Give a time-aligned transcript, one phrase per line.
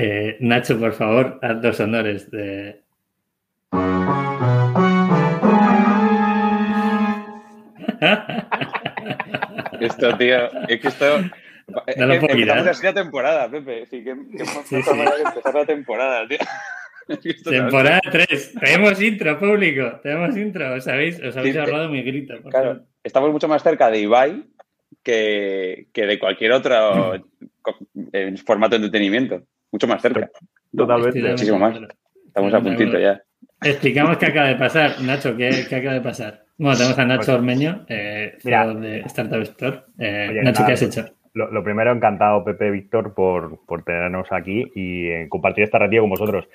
[0.00, 2.82] Eh, Nacho, por favor, haz dos honores de.
[9.80, 11.18] esto, tío, es que esto.
[11.96, 13.86] No lo puedo empezamos así la temporada, Pepe.
[13.86, 14.76] Sí, que, que sí, sí.
[14.76, 16.38] empezar la temporada, tío.
[17.44, 18.54] Temporada 3.
[18.60, 19.98] Tenemos intro, público.
[20.00, 20.74] Tenemos intro.
[20.74, 22.40] Os habéis, os habéis ahorrado mi grito.
[22.48, 24.44] Claro, estamos mucho más cerca de Ibai
[25.02, 27.14] que, que de cualquier otro
[28.12, 29.42] eh, formato de entretenimiento.
[29.72, 30.30] Mucho más cerca.
[30.76, 31.20] Totalmente.
[31.20, 31.78] Muchísimo más.
[32.26, 33.20] Estamos a puntito ya.
[33.62, 35.00] Explicamos qué acaba de pasar.
[35.02, 36.44] Nacho, ¿qué, qué acaba de pasar?
[36.58, 39.80] Bueno, tenemos a Nacho pues, Ormeño, eh, de Startup Store.
[39.98, 41.06] Eh, Nacho, ¿qué has hecho?
[41.34, 46.00] Lo, lo, primero, encantado, Pepe Víctor, por, por tenernos aquí y eh, compartir esta ratilla
[46.00, 46.48] con vosotros.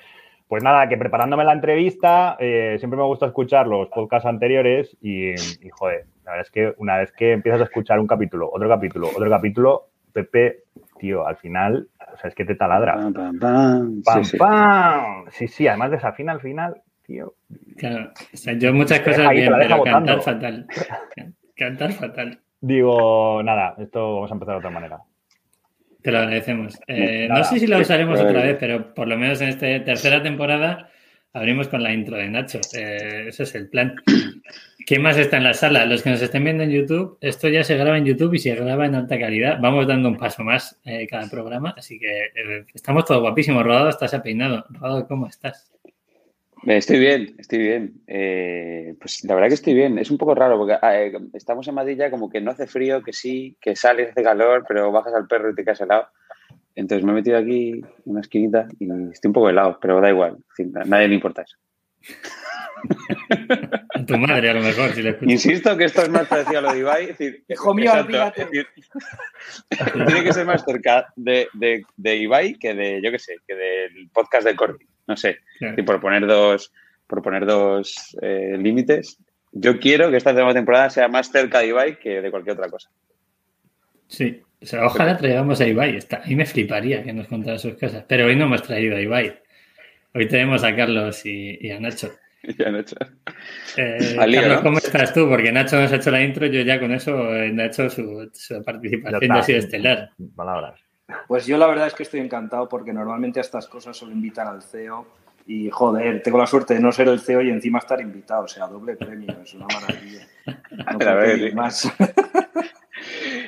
[0.46, 5.30] Pues nada, que preparándome la entrevista, eh, siempre me gusta escuchar los podcasts anteriores y,
[5.30, 8.68] y, joder, la verdad es que una vez que empiezas a escuchar un capítulo, otro
[8.68, 10.64] capítulo, otro capítulo, Pepe,
[10.98, 12.94] tío, al final, o sea, es que te taladra.
[12.94, 14.02] Pam, pam, pam.
[14.02, 15.24] pam, sí, pam.
[15.30, 15.48] Sí.
[15.48, 17.34] sí, además desafina al final, tío.
[17.76, 20.66] Claro, o sea, yo muchas cosas bien, pero cantar fatal.
[21.56, 22.40] Cantar fatal.
[22.60, 24.98] Digo, nada, esto vamos a empezar de otra manera.
[26.02, 26.78] Te lo agradecemos.
[26.86, 30.22] Eh, no sé si lo usaremos otra vez, pero por lo menos en esta tercera
[30.22, 30.90] temporada
[31.32, 32.60] abrimos con la intro de Nacho.
[32.76, 33.94] Eh, ese es el plan.
[34.86, 35.86] ¿Quién más está en la sala?
[35.86, 38.54] Los que nos estén viendo en YouTube, esto ya se graba en YouTube y se
[38.54, 39.58] graba en alta calidad.
[39.60, 43.64] Vamos dando un paso más eh, cada programa, así que eh, estamos todos guapísimos.
[43.64, 44.64] Rodado, estás apeinado.
[44.68, 45.72] Rodado, ¿cómo estás?
[46.66, 48.02] Estoy bien, estoy bien.
[48.06, 49.98] Eh, pues la verdad que estoy bien.
[49.98, 53.02] Es un poco raro porque eh, estamos en Madrid ya como que no hace frío,
[53.02, 56.08] que sí, que sales, hace calor, pero bajas al perro y te quedas helado.
[56.74, 60.38] Entonces me he metido aquí una esquinita y estoy un poco helado, pero da igual.
[60.86, 61.56] Nadie le importa eso.
[63.94, 66.62] A tu madre, a lo mejor, si le Insisto que esto es más parecido a
[66.62, 67.02] lo de Ibai.
[67.04, 68.66] Es decir, Hijo mío, exacto, decir,
[70.06, 73.54] tiene que ser más cerca de, de, de, Ibai que de, yo qué sé, que
[73.54, 74.86] del podcast de Corti.
[75.06, 75.74] No sé, claro.
[75.76, 76.72] y por poner dos,
[77.06, 79.18] por poner dos eh, límites,
[79.52, 82.70] yo quiero que esta nueva temporada sea más cerca de Ibai que de cualquier otra
[82.70, 82.90] cosa.
[84.08, 85.96] Sí, o sea, ojalá traigamos a Ibai.
[85.96, 88.96] Está, a mí me fliparía que nos contara sus cosas, pero hoy no hemos traído
[88.96, 89.38] a Ibai.
[90.14, 92.12] Hoy tenemos a Carlos y, y a Nacho.
[92.58, 92.96] Y a Nacho.
[93.76, 94.62] Eh, lío, Carlos, ¿no?
[94.62, 95.28] ¿cómo estás tú?
[95.28, 98.62] Porque Nacho nos ha hecho la intro, yo ya con eso he hecho su, su
[98.62, 100.10] participación ya, ya ha sido estelar.
[100.36, 100.80] Palabras.
[101.28, 104.48] Pues yo la verdad es que estoy encantado porque normalmente a estas cosas solo invitan
[104.48, 105.06] al CEO
[105.46, 108.48] y joder, tengo la suerte de no ser el CEO y encima estar invitado, o
[108.48, 110.26] sea, doble premio, es una maravilla.
[110.92, 111.54] No la, verdad, sí.
[111.54, 111.92] más.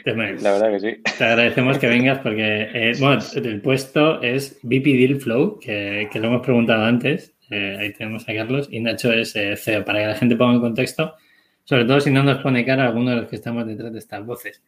[0.04, 1.02] la verdad que sí.
[1.18, 6.18] Te agradecemos que vengas porque, eh, bueno, el puesto es VP Deal Flow, que, que
[6.18, 10.00] lo hemos preguntado antes, eh, ahí tenemos a Carlos, y Nacho es eh, CEO, para
[10.00, 11.14] que la gente ponga en contexto,
[11.64, 14.24] sobre todo si no nos pone cara alguno de los que estamos detrás de estas
[14.24, 14.62] voces.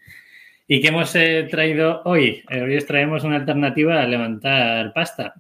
[0.71, 2.45] ¿Y qué hemos eh, traído hoy?
[2.51, 5.33] Eh, hoy os traemos una alternativa a levantar pasta.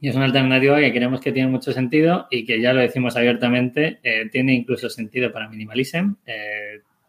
[0.00, 3.16] Y es una alternativa que creemos que tiene mucho sentido y que ya lo decimos
[3.16, 6.14] abiertamente, eh, tiene incluso sentido para Minimalism.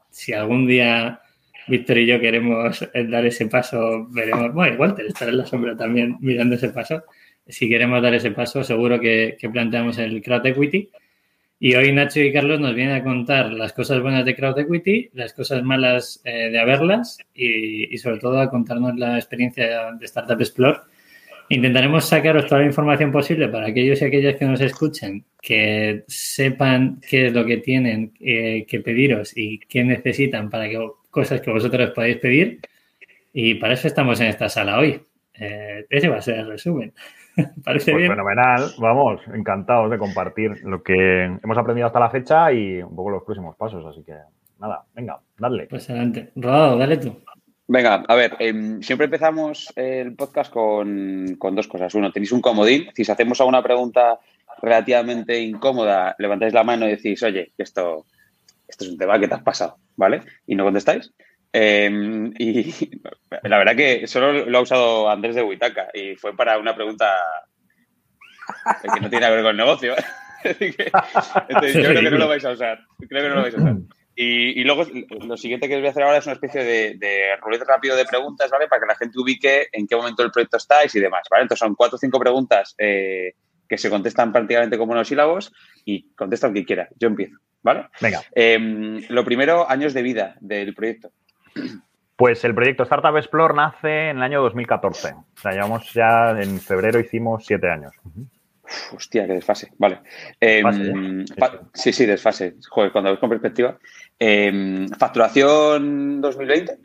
[0.09, 1.21] si algún día
[1.67, 4.51] Víctor y yo queremos dar ese paso, veremos.
[4.53, 7.03] Bueno, Walter estará en la sombra también mirando ese paso.
[7.47, 10.89] Si queremos dar ese paso, seguro que, planteamos el crowd equity.
[11.59, 15.11] Y hoy Nacho y Carlos nos vienen a contar las cosas buenas de Crowd Equity,
[15.13, 20.05] las cosas malas eh, de haberlas y, y, sobre todo a contarnos la experiencia de
[20.05, 20.79] Startup Explore.
[21.49, 26.99] Intentaremos sacaros toda la información posible para aquellos y aquellas que nos escuchen, que sepan
[27.07, 30.79] qué es lo que tienen eh, que pediros y qué necesitan para que
[31.11, 32.59] cosas que vosotros podáis pedir.
[33.33, 34.99] Y para eso estamos en esta sala hoy.
[35.35, 36.93] Eh, ese va a ser el resumen.
[37.63, 38.11] Parece pues bien.
[38.11, 43.11] Fenomenal, vamos, encantados de compartir lo que hemos aprendido hasta la fecha y un poco
[43.11, 43.85] los próximos pasos.
[43.85, 44.15] Así que
[44.59, 45.67] nada, venga, dale.
[45.67, 46.31] Pues adelante.
[46.35, 47.17] Rodado, dale tú.
[47.67, 51.95] Venga, a ver, eh, siempre empezamos el podcast con, con, dos cosas.
[51.95, 52.87] Uno, tenéis un comodín.
[52.93, 54.19] Si hacemos alguna pregunta
[54.61, 58.05] relativamente incómoda, levantáis la mano y decís, oye, esto,
[58.67, 60.21] esto es un tema que te has pasado, ¿vale?
[60.45, 61.13] Y no contestáis.
[61.53, 62.91] Eh, y
[63.43, 67.15] la verdad que solo lo ha usado Andrés de Huitaca y fue para una pregunta
[68.81, 69.95] que no tiene que ver con el negocio.
[70.43, 72.79] Entonces, yo creo que no lo vais a usar.
[73.07, 73.75] Creo que no lo vais a usar.
[74.15, 74.85] Y, y luego
[75.25, 77.35] lo siguiente que os voy a hacer ahora es una especie de, de
[77.67, 78.67] rápido de preguntas, ¿vale?
[78.67, 81.43] Para que la gente ubique en qué momento del proyecto estáis y demás, ¿vale?
[81.43, 83.33] Entonces son cuatro o cinco preguntas eh,
[83.67, 85.51] que se contestan prácticamente como unos sílabos
[85.83, 86.89] y contesta lo que quiera.
[86.99, 87.87] Yo empiezo, ¿vale?
[88.01, 88.21] Venga.
[88.35, 88.59] Eh,
[89.09, 91.11] lo primero, años de vida del proyecto.
[92.15, 95.13] Pues el proyecto Startup Explore nace en el año 2014.
[95.13, 97.93] O sea, llevamos ya en febrero hicimos siete años.
[98.05, 99.71] Uf, hostia, qué desfase.
[99.77, 100.01] Vale.
[100.39, 100.61] Eh,
[101.37, 102.55] fa sí, sí, desfase.
[102.69, 103.77] Joder, cuando ves con perspectiva.
[104.19, 106.77] Eh, ¿Facturación 2020?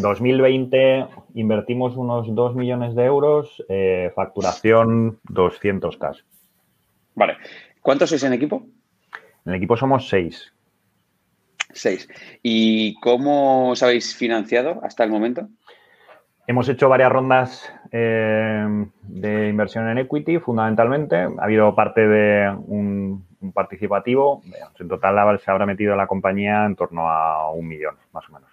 [0.00, 6.22] 2020 invertimos unos 2 millones de euros, eh, facturación 200K.
[7.14, 7.36] Vale.
[7.82, 8.66] ¿Cuántos sois en equipo?
[9.44, 10.52] En el equipo somos 6.
[11.70, 12.08] 6.
[12.42, 15.48] ¿Y cómo os habéis financiado hasta el momento?
[16.46, 18.66] Hemos hecho varias rondas eh,
[19.02, 21.16] de inversión en equity, fundamentalmente.
[21.16, 24.42] Ha habido parte de un, un participativo.
[24.78, 28.50] En total se habrá metido la compañía en torno a un millón, más o menos.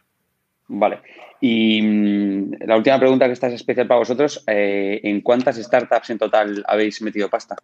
[0.67, 0.99] Vale.
[1.39, 4.43] Y mm, la última pregunta que está es especial para vosotros.
[4.47, 7.55] Eh, ¿En cuántas startups en total habéis metido pasta?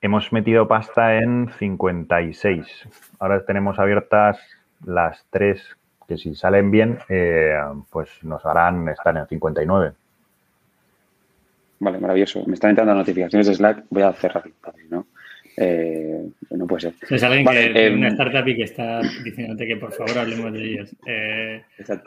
[0.00, 2.88] Hemos metido pasta en 56.
[3.18, 4.38] Ahora tenemos abiertas
[4.84, 7.54] las tres que si salen bien, eh,
[7.90, 9.92] pues nos harán estar en 59.
[11.80, 12.44] Vale, maravilloso.
[12.46, 13.84] Me están entrando notificaciones de Slack.
[13.90, 14.44] Voy a cerrar,
[14.88, 15.06] ¿no?
[15.60, 16.94] Eh, no puede ser.
[17.10, 20.64] Es alguien que eh, una startup y que está diciéndote que por favor hablemos de
[20.64, 20.94] ellos.
[21.04, 21.62] Eh,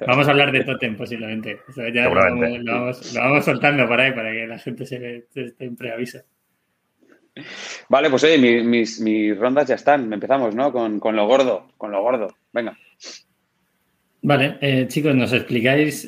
[0.07, 1.59] vamos a hablar de Totem posiblemente.
[1.93, 6.19] ya lo vamos, soltando por ahí para que la gente se, esté en preaviso.
[7.89, 10.11] Vale, pues oye, mis, mis, rondas ya están.
[10.11, 10.71] Empezamos, ¿no?
[10.71, 12.35] Con, con, lo gordo, con lo gordo.
[12.51, 12.77] Venga.
[14.23, 16.07] Vale, eh, chicos, ¿nos explicáis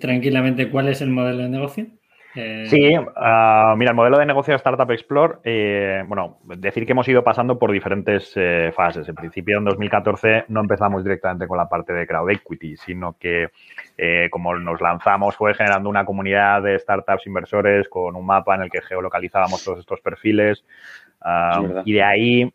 [0.00, 1.86] tranquilamente cuál es el modelo de negocio?
[2.34, 6.92] Eh, sí, ah, mira, el modelo de negocio de Startup Explore, eh, bueno, decir que
[6.92, 9.06] hemos ido pasando por diferentes eh, fases.
[9.08, 13.48] En principio, en 2014 no empezamos directamente con la parte de crowd equity, sino que
[14.30, 18.70] como nos lanzamos fue generando una comunidad de startups inversores con un mapa en el
[18.70, 20.64] que geolocalizábamos todos estos perfiles.
[21.84, 22.54] Y de ahí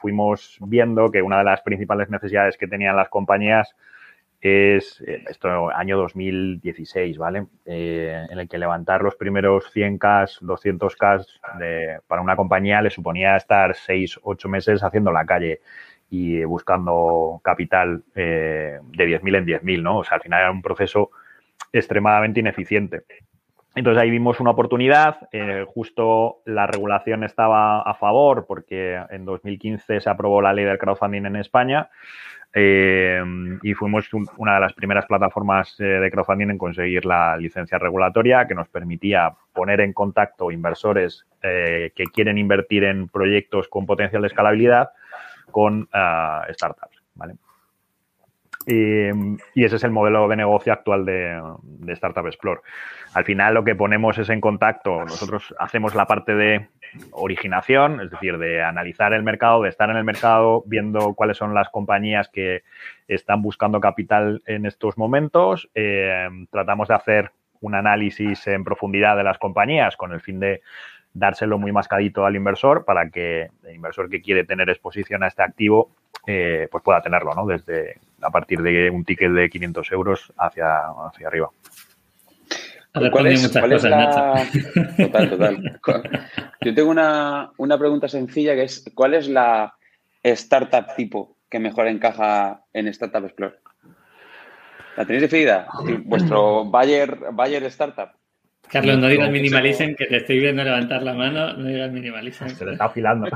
[0.00, 3.74] fuimos viendo que una de las principales necesidades que tenían las compañías
[4.40, 7.46] es eh, esto año 2016, ¿vale?
[7.66, 11.26] Eh, en el que levantar los primeros 100K, 200K
[11.58, 15.60] de, para una compañía le suponía estar 6, 8 meses haciendo la calle
[16.10, 19.98] y buscando capital eh, de 10.000 en 10.000, ¿no?
[19.98, 21.10] O sea, al final era un proceso
[21.72, 23.04] extremadamente ineficiente.
[23.76, 25.28] Entonces ahí vimos una oportunidad,
[25.68, 31.24] justo la regulación estaba a favor porque en 2015 se aprobó la ley del crowdfunding
[31.26, 31.88] en España
[32.52, 33.22] eh,
[33.62, 38.48] y fuimos una de las primeras plataformas eh, de crowdfunding en conseguir la licencia regulatoria
[38.48, 44.22] que nos permitía poner en contacto inversores eh, que quieren invertir en proyectos con potencial
[44.22, 44.90] de escalabilidad
[45.50, 47.02] con ah, startups.
[47.14, 47.34] ¿vale?
[48.66, 51.40] Y, ese es el modelo de negocio actual de,
[51.88, 52.60] Startup Explore.
[53.14, 56.68] Al final lo que ponemos es en contacto, nosotros hacemos la parte de
[57.12, 61.54] originación, es decir, de analizar el mercado, de estar en el mercado, viendo cuáles son
[61.54, 62.62] las compañías que
[63.08, 65.70] están buscando capital en estos momentos.
[65.74, 70.62] Eh, tratamos de hacer un análisis en profundidad de las compañías con el fin de
[71.12, 75.42] dárselo muy mascadito al inversor para que el inversor que quiere tener exposición a este
[75.42, 75.90] activo
[76.26, 77.46] eh, pues pueda tenerlo, ¿no?
[77.46, 80.66] Desde a partir de un ticket de 500 euros hacia,
[81.06, 81.50] hacia arriba.
[82.92, 84.46] ¿Cuál es, la...
[84.96, 86.28] Total, total.
[86.60, 89.74] Yo tengo una, pregunta sencilla que es, ¿cuál es la
[90.24, 93.56] startup tipo que mejor encaja en Startup Explore?
[95.00, 95.66] ¿La tenéis definida?
[96.04, 98.10] ¿Vuestro Bayer, Bayer Startup?
[98.70, 101.54] Carlos, no digas minimalism, que te estoy viendo levantar la mano.
[101.54, 102.48] No digas minimalism.
[102.48, 103.26] Se le está afilando.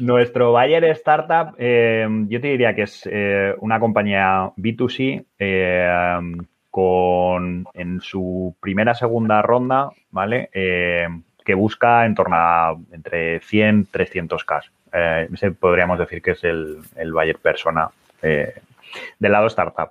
[0.00, 6.20] Nuestro Bayer Startup, eh, yo te diría que es eh, una compañía B2C eh,
[6.68, 10.50] con en su primera segunda ronda, ¿vale?
[10.52, 15.28] que busca en torno a entre 100 300K.
[15.32, 17.88] ese podríamos decir que es el, el Bayer Persona
[18.22, 19.90] del lado startup.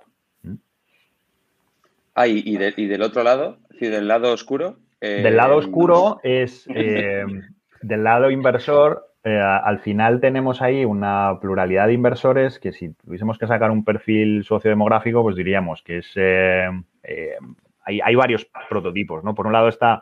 [2.14, 4.78] Ah, y, del otro lado, del lado oscuro.
[5.00, 11.92] del lado oscuro es del lado inversor eh, al final tenemos ahí una pluralidad de
[11.92, 16.10] inversores que si tuviésemos que sacar un perfil sociodemográfico, pues diríamos que es...
[16.16, 16.68] Eh,
[17.04, 17.36] eh,
[17.84, 19.34] hay, varios prototipos, ¿no?
[19.34, 20.00] Por un lado está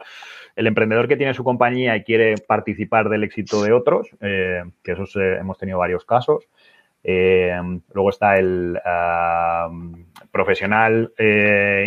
[0.55, 5.17] el emprendedor que tiene su compañía y quiere participar del éxito de otros, que esos
[5.17, 6.47] hemos tenido varios casos.
[7.03, 8.79] Luego está el
[10.31, 11.13] profesional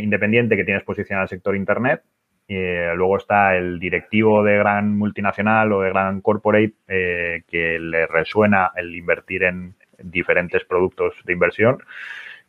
[0.01, 2.03] independiente que tiene exposición al sector Internet,
[2.47, 8.05] eh, luego está el directivo de gran multinacional o de gran corporate eh, que le
[8.05, 11.79] resuena el invertir en diferentes productos de inversión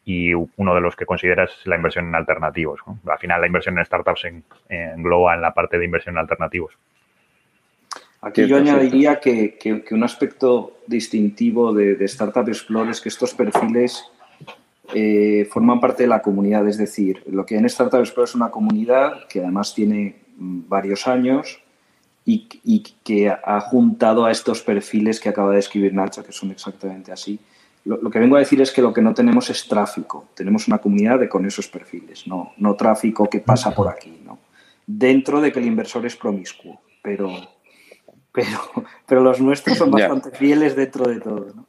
[0.05, 2.81] y uno de los que considera es la inversión en alternativos.
[3.07, 4.27] Al final la inversión en startups
[4.69, 6.77] engloba en la parte de inversión en alternativos.
[8.25, 14.05] Aquí yo añadiría que, un aspecto distintivo de, de Startup Explore es que estos perfiles
[14.95, 16.67] eh, forman parte de la comunidad.
[16.69, 21.07] Es decir, lo que en Startup Explore es una comunidad que además tiene mm, varios
[21.07, 21.61] años
[22.25, 22.49] y,
[23.05, 27.39] que ha juntado a estos perfiles que acaba de escribir Nacho, que son exactamente así,
[27.85, 30.29] lo, que vengo a decir es que lo que no tenemos es tráfico.
[30.35, 34.39] Tenemos una comunidad de con esos perfiles, no, no tráfico que pasa por aquí, ¿no?
[34.87, 37.31] Dentro de que el inversor es promiscuo, pero,
[38.35, 38.59] pero,
[39.07, 41.69] pero los nuestros son bastante fieles dentro de todo, ¿no?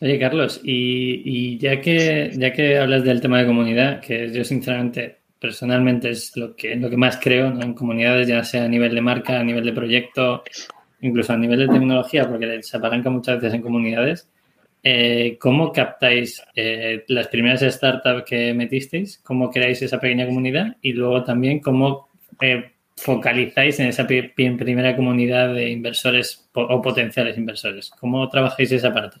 [0.00, 5.16] Oye, Carlos, y, ya, que, ya que hablas del tema de comunidad, que yo sinceramente,
[5.40, 9.00] personalmente es lo que, lo que más creo en comunidades, ya sea a nivel de
[9.00, 10.44] marca, a nivel de proyecto,
[11.00, 14.28] incluso a nivel de tecnología, porque se apalanca muchas veces en comunidades.
[14.84, 19.18] Eh, ¿Cómo captáis eh, las primeras startups que metisteis?
[19.24, 20.76] ¿Cómo creáis esa pequeña comunidad?
[20.80, 22.08] Y luego también, ¿cómo
[22.40, 27.90] eh, focalizáis en esa primera comunidad de inversores o potenciales inversores?
[28.00, 29.18] ¿Cómo trabajáis esa parte?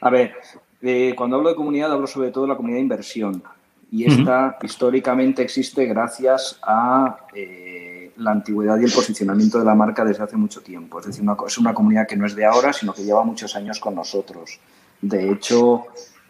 [0.00, 0.32] A ver,
[0.80, 3.42] eh, cuando hablo de comunidad hablo sobre todo de la comunidad de inversión
[3.90, 10.02] y esta históricamente existe gracias a eh, la antigüedad y el posicionamiento de la marca
[10.04, 10.98] desde hace mucho tiempo.
[10.98, 13.78] Es decir, es una comunidad que no es de ahora, sino que lleva muchos años
[13.78, 14.58] con nosotros.
[15.00, 15.84] De hecho,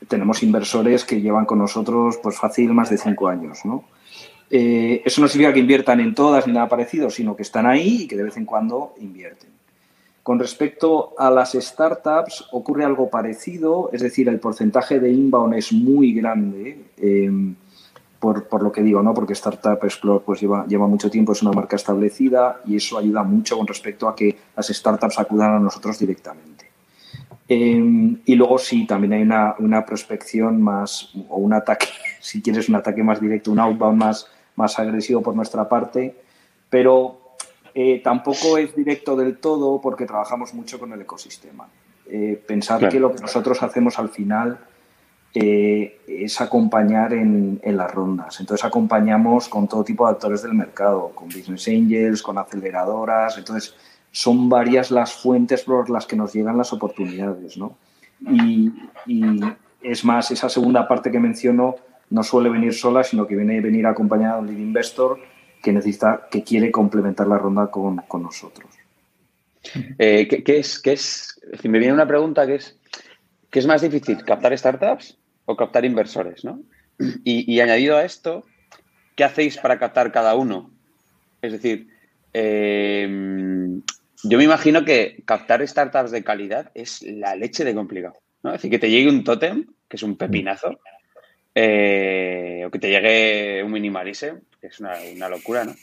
[0.09, 3.61] tenemos inversores que llevan con nosotros pues fácil más de cinco años,
[4.55, 8.03] eh, eso no significa que inviertan en todas ni nada parecido, sino que están ahí
[8.03, 9.49] y que de vez en cuando invierten.
[10.23, 15.73] Con respecto a las startups, ocurre algo parecido, es decir, el porcentaje de inbound es
[15.73, 17.55] muy grande, em,
[18.21, 19.15] por, lo que digo, ¿no?
[19.15, 23.23] porque Startup Explore pues, lleva, lleva mucho tiempo, es una marca establecida y eso ayuda
[23.23, 26.67] mucho con respecto a que las startups acudan a nosotros directamente.
[27.49, 31.89] Em, y luego sí, también hay una, una, prospección más, o un ataque,
[32.21, 36.17] si quieres un ataque más directo, un outbound más, más agresivo por nuestra parte,
[36.69, 37.37] pero
[37.75, 41.69] eh, tampoco es directo del todo porque trabajamos mucho con el ecosistema.
[42.07, 44.59] Eh, pensar que lo que nosotros hacemos al final
[45.35, 48.39] eh, es acompañar en, las rondas.
[48.41, 53.39] Entonces acompañamos con todo tipo de actores del mercado, con business angels, con aceleradoras.
[53.39, 53.75] Entonces
[54.11, 57.57] son varias las fuentes por las que nos llegan las oportunidades.
[57.57, 57.77] ¿no?
[58.21, 58.73] Y,
[59.07, 59.41] y,
[59.81, 61.77] es más, esa segunda parte que menciono
[62.13, 65.19] no suele venir sola, sino que viene venir acompañada de un lead investor
[65.63, 68.71] que necesita, que quiere complementar la ronda con, nosotros.
[69.99, 71.41] Eh, ¿qué, es, qué es?
[71.65, 72.79] me viene una pregunta que es,
[73.49, 75.17] ¿qué es más difícil, captar startups
[75.47, 76.45] o captar inversores?
[76.45, 76.61] ¿no?
[77.25, 78.45] Y, añadido a esto,
[79.17, 80.71] ¿qué hacéis para captar cada uno?
[81.41, 81.89] Es decir,
[82.35, 83.09] eh,
[84.25, 88.15] yo me imagino que captar startups de calidad es la leche de complicado.
[88.43, 88.51] ¿no?
[88.51, 90.79] Es decir, que te llegue un tótem, que es un pepinazo,
[91.55, 95.73] eh, o que te llegue un minimalism, que es una, una locura, ¿no?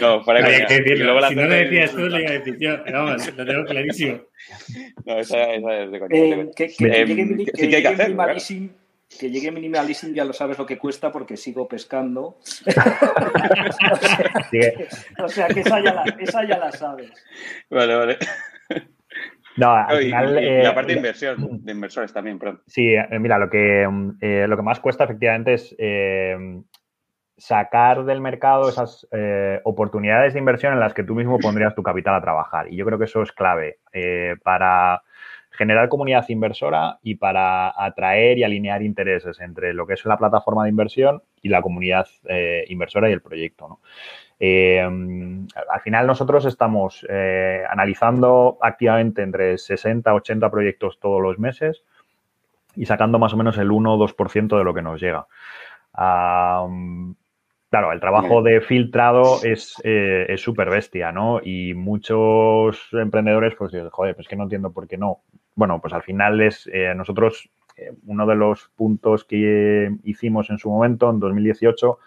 [0.00, 1.20] no, para que, decirlo.
[1.28, 2.76] si no lo decías tú, le iba a decir yo.
[2.92, 4.20] Vamos, lo tengo clarísimo.
[5.04, 6.16] No, esa, esa es de coña.
[6.16, 8.68] Eh, que, que, eh, llegue, que, que minimalism,
[9.18, 12.38] que llegue minimalism ya lo sabes lo que cuesta porque sigo pescando.
[15.18, 17.10] o sea, que esa ya, la, esa ya la sabes.
[17.70, 18.18] Vale, vale.
[19.56, 22.62] No, al final, y, la parte de inversión, de inversores también, perdón.
[22.66, 23.82] Sí, eh, mira, lo que,
[24.20, 26.62] eh, lo que más cuesta efectivamente es eh,
[27.36, 29.06] sacar del mercado esas
[29.64, 32.72] oportunidades de inversión en las que tú mismo pondrías tu capital a trabajar.
[32.72, 33.78] Y yo creo que eso es clave
[34.42, 35.02] para
[35.50, 40.64] generar comunidad inversora y para atraer y alinear intereses entre lo que es la plataforma
[40.64, 42.06] de inversión y la comunidad
[42.68, 43.68] inversora y el proyecto.
[43.68, 43.80] ¿no?
[44.44, 51.84] Eh, al final nosotros estamos eh, analizando activamente entre 60 80 proyectos todos los meses
[52.74, 55.28] y sacando más o menos el 1 o 2% de lo que nos llega.
[55.94, 61.40] claro, el trabajo de filtrado es eh, súper bestia, ¿no?
[61.40, 65.20] Y muchos emprendedores pues dicen, joder, pues que no entiendo por qué no.
[65.54, 67.48] Bueno, pues al final es nosotros,
[68.06, 72.00] uno de los puntos que hicimos en su momento, en 2018,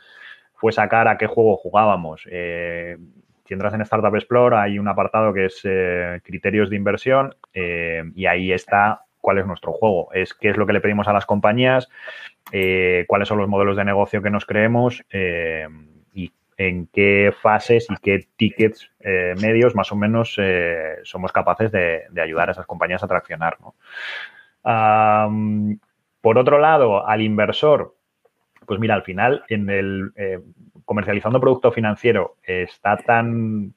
[0.66, 2.28] fue sacar a qué juego jugábamos.
[2.28, 2.98] Eh,
[3.46, 8.02] si entras en Startup Explore hay un apartado que es eh, criterios de inversión eh,
[8.16, 10.12] y ahí está cuál es nuestro juego.
[10.12, 11.88] Es qué es lo que le pedimos a las compañías,
[13.06, 18.26] cuáles son los modelos de negocio que nos creemos y en qué fases y qué
[18.36, 18.90] tickets
[19.40, 20.36] medios más o menos
[21.04, 23.58] somos capaces de, ayudar a esas compañías a traccionar.
[26.22, 27.95] por otro lado, al inversor,
[28.66, 30.40] pues mira, al final, en el eh,
[30.86, 33.74] comercializando producto financiero está tan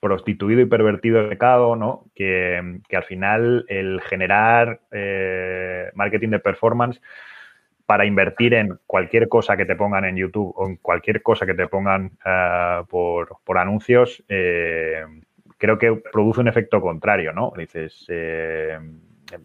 [0.00, 2.06] prostituido y pervertido el mercado, ¿no?
[2.14, 7.00] Que, al final el generar eh, marketing de performance
[7.84, 11.54] para invertir en cualquier cosa que te pongan en YouTube o en cualquier cosa que
[11.54, 17.52] te pongan eh, por, por, anuncios, creo que produce un efecto contrario, ¿no?
[17.56, 18.06] Dices,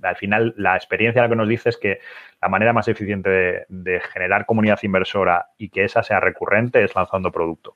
[0.01, 2.00] al final la experiencia lo que nos dice es que
[2.42, 7.32] la manera más eficiente de, generar comunidad inversora y que esa sea recurrente es lanzando
[7.32, 7.75] producto.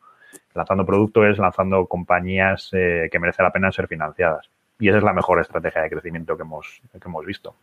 [0.53, 4.49] Lanzando producto es lanzando compañías eh, que merece la pena ser financiadas.
[4.79, 7.55] esa es la mejor estrategia de crecimiento que hemos, que hemos visto.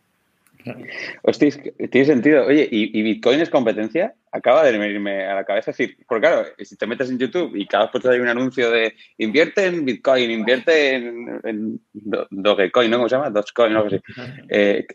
[1.23, 1.51] Hostia,
[1.91, 2.45] tiene sentido.
[2.45, 4.13] Oye, ¿y, Bitcoin es competencia?
[4.31, 7.65] Acaba de venirme a la cabeza decir, porque claro, si te metes en YouTube y
[7.65, 12.97] cada vez hay un anuncio de invierte en Bitcoin, invierte en, Dogecoin, ¿no?
[12.97, 13.29] ¿Cómo se llama?
[13.29, 14.01] Dogecoin, no sé.
[14.49, 14.85] Eh,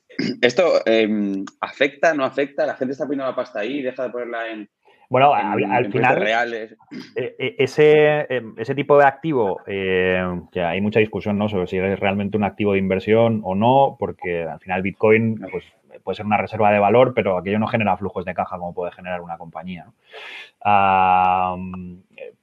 [0.40, 2.66] ¿Esto em, afecta, no afecta?
[2.66, 4.68] ¿La gente está poniendo la pasta ahí y deja de ponerla en,
[5.12, 6.74] bueno, al, final, reales.
[7.14, 11.50] Eh, eh, ese, em, ese tipo de activo, eh, que hay mucha discusión ¿no?
[11.50, 15.66] sobre si es realmente un activo de inversión o no, porque al final Bitcoin pues,
[16.02, 18.90] puede ser una reserva de valor, pero aquello no genera flujos de caja como puede
[18.92, 19.84] generar una compañía.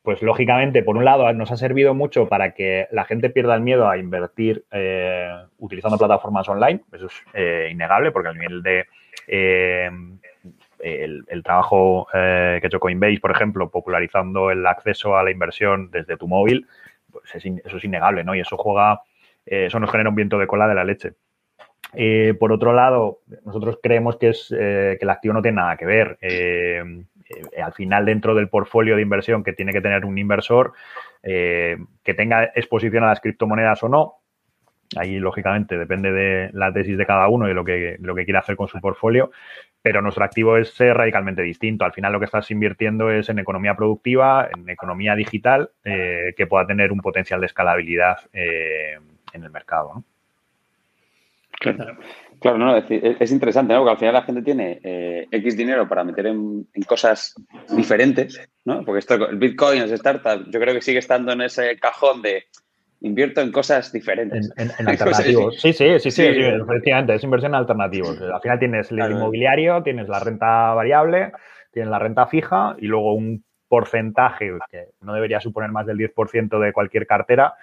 [0.03, 3.61] pues lógicamente, por un lado, nos ha servido mucho para que la gente pierda el
[3.61, 4.63] miedo a invertir
[5.57, 6.81] utilizando plataformas online.
[6.93, 8.85] Eso es innegable, porque al nivel de
[10.79, 15.91] el, trabajo eh, que ha hecho Coinbase, por ejemplo, popularizando el acceso a la inversión
[15.91, 16.67] desde tu móvil,
[17.11, 18.35] pues eso es innegable, ¿no?
[18.35, 19.01] Y eso juega,
[19.45, 21.13] eh, eso nos genera un viento de cola de la leche.
[21.93, 25.85] Eh, por otro lado, nosotros creemos que, es, que el activo no tiene nada que
[25.85, 26.17] ver.
[27.63, 30.73] al final, dentro del portfolio de inversión que tiene que tener un inversor,
[31.21, 34.19] que tenga exposición a las criptomonedas o no,
[34.95, 38.39] Ahí, lógicamente, depende de la tesis de cada uno y lo que, lo que quiera
[38.39, 39.31] hacer con su portfolio
[39.81, 41.85] pero nuestro activo es radicalmente distinto.
[41.85, 46.47] Al final lo que estás invirtiendo es en economía productiva, en economía digital, eh, que
[46.47, 48.97] pueda tener un potencial de escalabilidad eh,
[49.33, 50.03] en el mercado.
[51.59, 51.97] Claro.
[52.39, 53.79] Claro, no, es, interesante, ¿no?
[53.79, 57.35] Porque al final la gente tiene eh, X dinero para meter en, cosas
[57.69, 58.85] diferentes, ¿no?
[58.85, 62.45] Porque esto, el Bitcoin, es startup, yo creo que sigue estando en ese cajón de
[63.01, 64.51] invierto en cosas diferentes.
[64.57, 65.59] En, alternativos.
[65.59, 68.21] Sí, sí, sí, sí, efectivamente, es inversión en alternativos.
[68.21, 71.31] Al final tienes el inmobiliario, tienes la renta variable,
[71.71, 76.59] tienes la renta fija y luego un porcentaje que no debería suponer más del 10%
[76.59, 77.53] de cualquier cartera,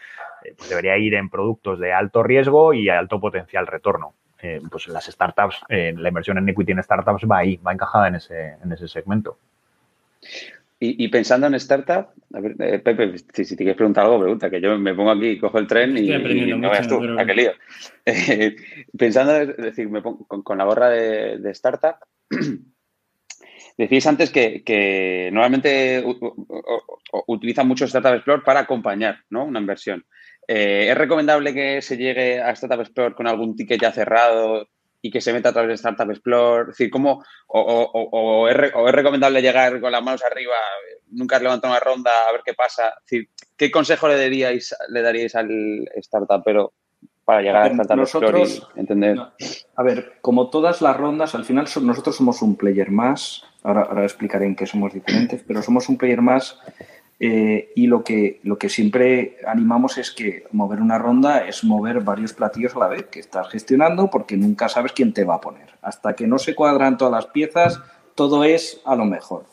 [0.45, 4.15] eh, pues debería ir en productos de alto riesgo y alto potencial retorno.
[4.41, 8.09] Eh, pues las startups, eh, la inversión en equity en startups va ahí, va encajada
[8.09, 9.39] en ese, en ese segmento.
[10.79, 14.61] Y, pensando en startup, a ver, eh, Pepe, si, te quieres preguntar algo, pregunta, que
[14.61, 16.09] yo me pongo aquí, cojo el tren y,
[16.55, 17.53] no veas tú, a qué lío.
[18.99, 21.97] pensando, es decir, me pongo con, la gorra de, startup,
[23.79, 26.05] decís antes que, normalmente
[27.27, 29.47] utilizan mucho Startup Explorer para acompañar ¿no?
[29.47, 30.05] una inversión.
[30.47, 34.69] Eh, ¿Es recomendable que se llegue a Startup Explorer con algún ticket ya cerrado
[35.07, 36.63] y que se meta a través de Startup Explore?
[36.63, 40.57] Es decir, ¿cómo, o, es, recomendable llegar con las manos arriba,
[41.11, 42.89] nunca has levantado una ronda, a ver qué pasa?
[42.89, 46.73] Es decir, ¿qué consejo le daríais, le daríais al startupero
[47.25, 49.17] para llegar a, Startup Explore y entender?
[49.77, 54.03] a ver, como todas las rondas, al final nosotros somos un player más, ahora, ahora
[54.03, 56.59] explicaré en qué somos diferentes, pero somos un player más
[57.19, 62.01] eh, y lo que, lo que siempre animamos es que mover una ronda es mover
[62.01, 65.41] varios platillos a la vez que estás gestionando porque nunca sabes quién te va a
[65.41, 65.71] poner.
[65.81, 67.81] Hasta que no se cuadran todas las piezas,
[68.15, 69.47] todo es a lo mejor.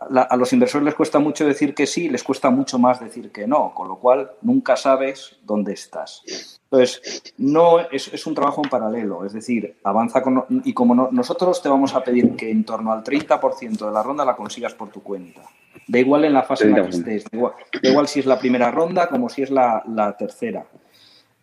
[0.00, 3.46] A los inversores les cuesta mucho decir que sí, les cuesta mucho más decir que
[3.46, 6.22] no, con lo cual nunca sabes dónde estás.
[6.64, 11.68] Entonces, no es, un trabajo en paralelo, es decir, avanza con, y como nosotros te
[11.68, 15.02] vamos a pedir que en torno al 30% de la ronda la consigas por tu
[15.02, 15.42] cuenta
[15.86, 18.70] Da igual en la fase en la que estés, da igual, si es la primera
[18.70, 20.64] ronda como si es la, tercera.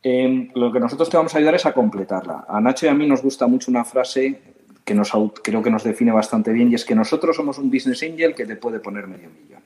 [0.02, 2.46] Em, lo que nosotros te vamos a ayudar es a completarla.
[2.48, 4.57] A Nacho y a mí nos gusta mucho una frase
[4.88, 5.12] que nos,
[5.43, 8.45] creo que nos define bastante bien y es que nosotros somos un business angel que
[8.45, 9.62] te puede poner medio millón.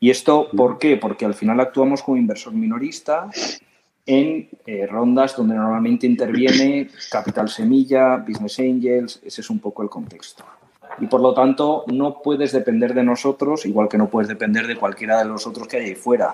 [0.00, 0.96] ¿Y esto por qué?
[0.96, 3.28] Porque al final actuamos como inversor minorista
[4.06, 9.90] en eh, rondas donde normalmente interviene capital semilla, business angels, ese es un poco el
[9.90, 10.42] contexto
[10.98, 14.76] y por lo tanto no puedes depender de nosotros, igual que no puedes depender de
[14.76, 16.32] cualquiera de los otros que hay ahí fuera.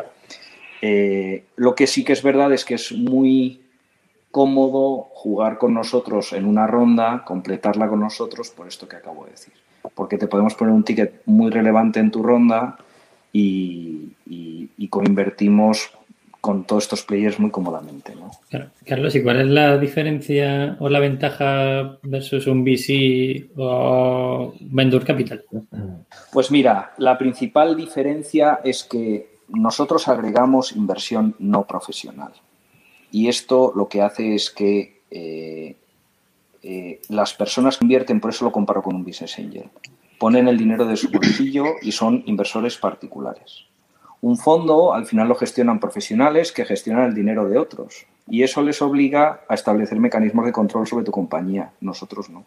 [0.81, 3.62] Eh, lo que sí que es verdad es que es muy
[4.33, 9.31] cómodo jugar con nosotros en una ronda, completarla con nosotros por esto que acabo de
[9.31, 9.55] decir.
[9.95, 12.77] Porque te podemos poner un ticket muy relevante en tu ronda
[13.33, 15.93] y, y, y coinvertimos
[16.43, 18.15] con todos estos players muy cómodamente.
[18.17, 18.33] ¿no?
[18.85, 25.45] Carlos, ¿y cuál es la diferencia o la ventaja versus un VC o Venture Capital?
[26.33, 32.33] Pues mira, la principal diferencia es que nosotros agregamos inversión no profesional.
[33.13, 35.77] Y esto lo que hace es que eh,
[36.63, 39.69] eh, las personas que invierten, por eso lo comparo con un business angel,
[40.19, 43.67] ponen el dinero de su bolsillo y son inversores particulares.
[44.23, 48.63] Un fondo al final lo gestionan profesionales que gestionan el dinero de otros y eso
[48.63, 51.71] les obliga a establecer mecanismos de control sobre tu compañía.
[51.83, 52.45] Nosotros no.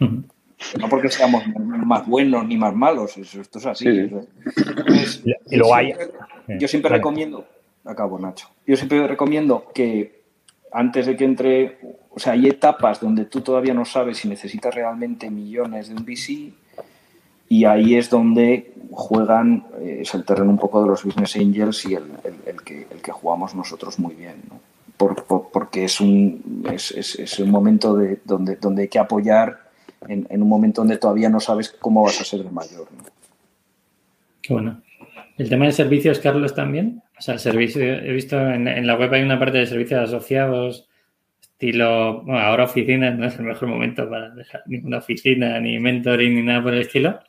[0.00, 1.44] No porque seamos
[1.86, 3.86] más buenos ni más malos, esto es así.
[3.86, 5.92] y luego hay...
[6.58, 7.46] Yo siempre recomiendo
[7.84, 8.48] acabo, Nacho.
[8.66, 10.24] Yo siempre recomiendo que
[10.72, 11.78] antes de que entre,
[12.10, 16.04] o sea, hay etapas donde tú todavía no sabes si necesitas realmente millones de un
[16.04, 16.52] VC
[17.48, 21.84] y ahí es donde juegan, eh, es el terreno un poco de los business angels
[21.86, 22.04] y el,
[22.64, 24.60] que, el que jugamos nosotros muy bien, ¿no?
[24.96, 29.70] porque es un, es, es, un momento de, donde, donde hay que apoyar
[30.08, 32.88] en, en, un momento donde todavía no sabes cómo vas a ser de mayor.
[34.40, 34.80] Qué bueno.
[35.36, 37.02] ¿El tema de servicios, Carlos, también?
[37.18, 40.88] O sea, el servicio, he visto en, la web hay una parte de servicios asociados,
[41.40, 46.34] estilo, bueno, ahora oficinas, no es el mejor momento para dejar ninguna oficina, ni mentoring,
[46.34, 47.20] ni nada por el estilo,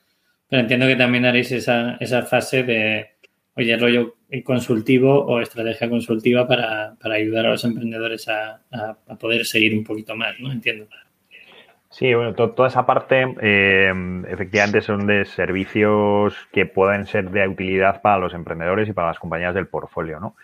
[0.50, 3.12] pero entiendo que también haréis esa, esa fase de,
[3.56, 9.74] oye, rollo consultivo o estrategia consultiva para, ayudar a los emprendedores a, a, poder seguir
[9.74, 10.52] un poquito más, ¿no?
[10.52, 10.88] Entiendo.
[11.98, 13.94] Sí, bueno, toda esa parte eh,
[14.28, 19.18] efectivamente son de servicios que pueden ser de utilidad para los emprendedores y para las
[19.18, 20.36] compañías del portfolio, ¿no?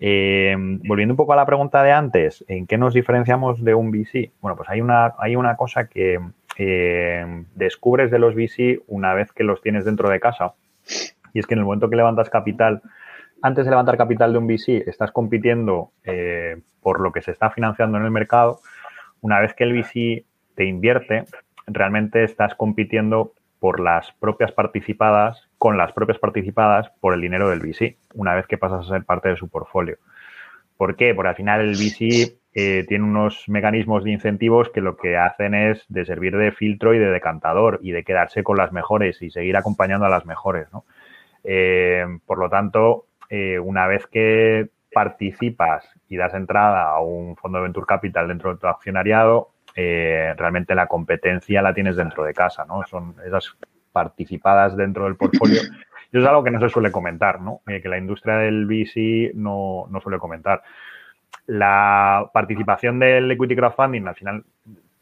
[0.00, 3.92] Eh, volviendo un poco a la pregunta de antes, ¿en qué nos diferenciamos de un
[3.92, 4.32] VC?
[4.40, 6.18] Bueno, pues hay una, hay una cosa que
[6.58, 10.54] eh, descubres de los VC una vez que los tienes dentro de casa
[11.32, 12.82] y es que en el momento que levantas capital,
[13.42, 15.92] antes de levantar capital de un VC, estás compitiendo
[16.82, 18.58] por lo que se está financiando en el mercado.
[19.20, 20.24] Una vez que el VC
[20.56, 21.24] te invierte,
[21.66, 27.60] realmente estás compitiendo por las propias participadas, con las propias participadas por el dinero del
[27.60, 29.98] VC, una vez que pasas a ser parte de su portfolio.
[30.76, 31.14] ¿Por qué?
[31.14, 35.54] Porque al final el VC eh, tiene unos mecanismos de incentivos que lo que hacen
[35.54, 39.30] es de servir de filtro y de decantador y de quedarse con las mejores y
[39.30, 40.68] seguir acompañando a las mejores.
[41.44, 47.58] Eh, por lo tanto, eh, una vez que participas y das entrada a un fondo
[47.58, 52.32] de venture capital dentro de tu accionariado, eh, realmente la competencia la tienes dentro de
[52.32, 52.82] casa, ¿no?
[52.86, 53.54] Son esas
[53.92, 55.60] participadas dentro del portfolio.
[56.12, 57.62] Y es algo que no se suele comentar, ¿no?
[57.66, 60.62] Eh, que la industria del VC no, no suele comentar.
[61.46, 64.44] La participación del equity crowdfunding, al final,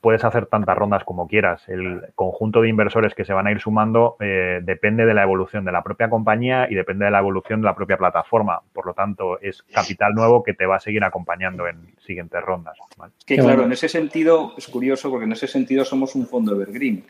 [0.05, 1.67] puedes hacer tantas rondas como quieras.
[1.67, 5.65] El conjunto de inversores que se van a ir sumando eh, depende de la evolución
[5.65, 8.61] de la propia compañía y depende de la evolución de la propia plataforma.
[8.75, 12.77] Por lo tanto, es capital nuevo que te va a seguir acompañando en siguientes rondas.
[13.25, 17.03] Que claro, en ese sentido es curioso porque en ese sentido somos un fondo evergreen.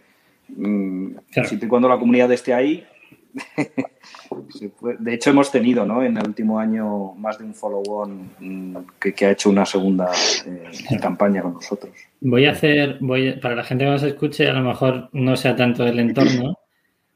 [0.50, 2.86] Mm, y cuando la comunidad esté ahí,
[4.98, 6.02] de hecho, hemos tenido ¿no?
[6.02, 10.10] en el último año más de un follow-on mm, que, ha hecho una segunda
[10.46, 11.92] eh, campaña con nosotros.
[12.20, 15.56] Voy a hacer, voy para la gente que nos escuche, a lo mejor no sea
[15.56, 16.58] tanto del entorno,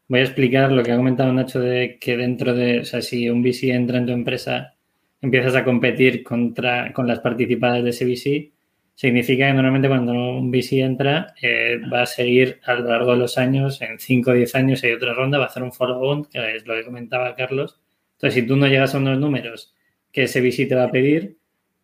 [0.09, 3.29] voy a explicar lo que ha comentado Nacho de que dentro de, o sea, si
[3.29, 4.75] un VC entra en tu empresa,
[5.21, 8.53] empiezas a competir contra, con las participadas de ese VC,
[8.99, 13.19] significa que normalmente cuando un VC entra eh, va a seguir a lo largo de
[13.19, 16.25] los años, en 5 o 10 años hay otra ronda, va a hacer un follow-on,
[16.25, 17.79] que es lo que comentaba Carlos.
[18.17, 19.73] Entonces, si tú no llegas a unos números
[20.11, 21.37] que ese VC te va a pedir,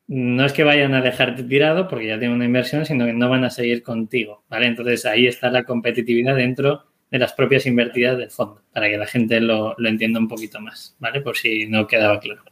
[0.09, 3.29] no es que vayan a dejarte tirado porque ya tienen una inversión, sino que no
[3.29, 4.67] van a seguir contigo, ¿vale?
[4.67, 9.07] Entonces, ahí está la competitividad dentro de las propias invertidas del fondo, para que la
[9.07, 11.21] gente lo, entienda un poquito más, ¿vale?
[11.21, 12.43] Por si no quedaba claro.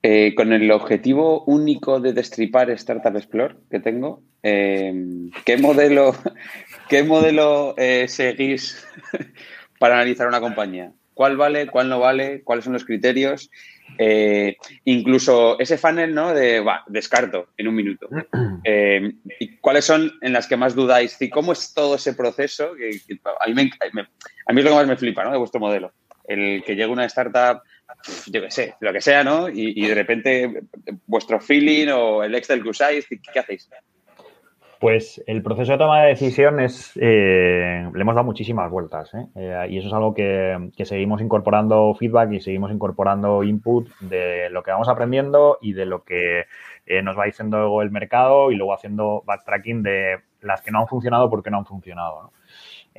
[0.00, 4.94] Eh, con el objetivo único de destripar Startup Explore que tengo, eh,
[5.44, 6.14] ¿qué modelo,
[6.88, 8.86] qué modelo eh, seguís
[9.80, 10.92] para analizar una compañía?
[11.14, 12.42] ¿Cuál vale, cuál no vale?
[12.44, 13.50] ¿Cuáles son los criterios?
[14.84, 16.32] incluso ese funnel, ¿no?
[16.32, 18.08] De, va, descarto en un minuto.
[19.40, 21.20] ¿Y cuáles son en las que más dudáis?
[21.20, 22.70] ¿Y cómo es todo ese proceso?
[22.70, 23.70] a, mí
[24.46, 25.32] a, mí es lo que más me flipa, ¿no?
[25.32, 25.92] De vuestro modelo.
[26.28, 27.62] El que llegue una startup
[28.26, 29.48] yo qué sé, lo que sea, ¿no?
[29.48, 30.62] Y, de repente
[31.06, 33.70] vuestro feeling o el Excel que usáis, ¿qué, hacéis?
[34.78, 39.26] Pues el proceso de toma de decisión es, eh, le hemos dado muchísimas vueltas ¿eh?
[39.34, 44.62] Eh, y eso es algo que, seguimos incorporando feedback y seguimos incorporando input de lo
[44.62, 46.44] que vamos aprendiendo y de lo que
[47.02, 51.28] nos va diciendo el mercado y luego haciendo backtracking de las que no han funcionado
[51.28, 52.22] porque no han funcionado.
[52.22, 52.37] ¿no?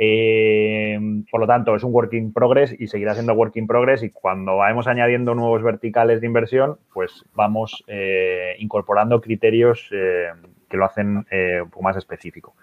[0.01, 0.97] Eh,
[1.29, 4.12] por lo tanto, es un work in progress y seguirá siendo work in progress y
[4.12, 10.29] cuando vamos añadiendo nuevos verticales de inversión, pues vamos eh, incorporando criterios eh,
[10.69, 12.55] que lo hacen un poco más específico.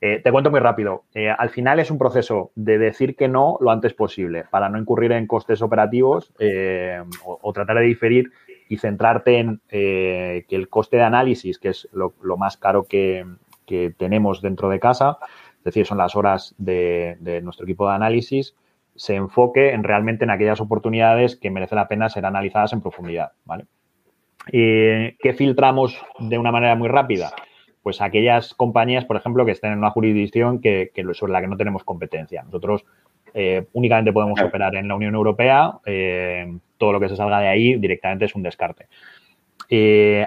[0.00, 1.04] te cuento muy rápido.
[1.38, 5.12] al final es un proceso de decir que no lo antes posible para no incurrir
[5.12, 6.34] en costes operativos
[7.24, 8.32] o, tratar de diferir
[8.68, 13.24] y centrarte en que el coste de análisis, que es lo, más caro que
[13.96, 15.18] tenemos dentro de casa,
[15.62, 18.56] es decir, son las horas de, nuestro equipo de análisis,
[18.96, 23.30] se enfoque en realmente en aquellas oportunidades que merece la pena ser analizadas en profundidad.
[23.44, 23.66] ¿vale?
[24.46, 27.30] ¿Qué filtramos de una manera muy rápida?
[27.84, 31.56] Pues aquellas compañías, por ejemplo, que estén en una jurisdicción que, sobre la que no
[31.56, 32.42] tenemos competencia.
[32.42, 32.84] Nosotros
[33.32, 37.46] eh, únicamente podemos operar en la Unión Europea, eh, todo lo que se salga de
[37.46, 38.88] ahí directamente es un descarte.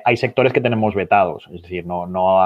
[0.03, 2.41] Hay sectores que tenemos vetados, es decir, no, no,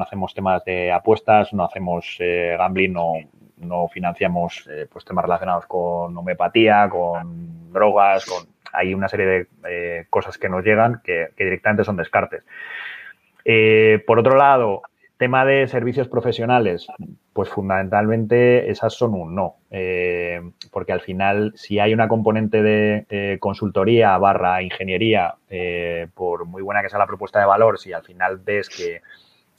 [0.00, 3.14] hacemos temas de apuestas, no hacemos gambling, no,
[3.58, 10.38] no financiamos pues temas relacionados con homeopatía, con drogas, con hay una serie de cosas
[10.38, 12.44] que nos llegan que directamente son descartes.
[14.06, 14.82] por otro lado,
[15.22, 16.88] Tema de servicios profesionales,
[17.32, 20.40] pues fundamentalmente esas son un no, eh,
[20.72, 26.82] porque al final si hay una componente de consultoría barra ingeniería, eh, por muy buena
[26.82, 29.00] que sea la propuesta de valor, si al final ves que,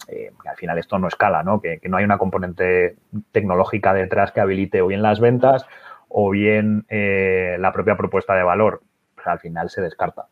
[0.09, 1.61] eh, al final esto no escala, ¿no?
[1.61, 2.97] Que, no hay una componente
[3.31, 5.65] tecnológica detrás que habilite o bien las ventas
[6.09, 8.81] o bien la propia propuesta de valor,
[9.15, 10.25] pues al final se descarta.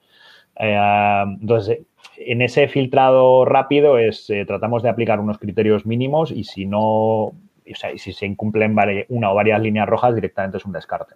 [0.61, 1.79] Entonces,
[2.17, 6.81] en ese filtrado rápido es eh, tratamos de aplicar unos criterios mínimos y si no,
[6.83, 7.35] o
[7.73, 8.75] sea, si se incumplen
[9.09, 11.15] una o varias líneas rojas, directamente es un descarte.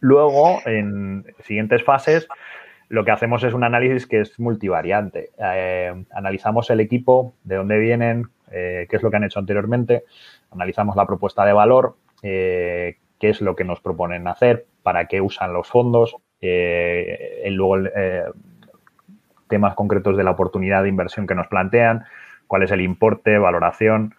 [0.00, 2.28] Luego, en siguientes fases,
[2.88, 5.30] lo que hacemos es un análisis que es multivariante.
[5.38, 10.04] Eh, analizamos el equipo, de dónde vienen, eh, qué es lo que han hecho anteriormente,
[10.50, 15.52] analizamos la propuesta de valor, qué es lo que nos proponen hacer, para qué usan
[15.52, 17.76] los fondos, luego
[19.48, 22.04] temas concretos de la oportunidad de inversión que nos plantean,
[22.46, 24.14] cuál es el importe, valoración,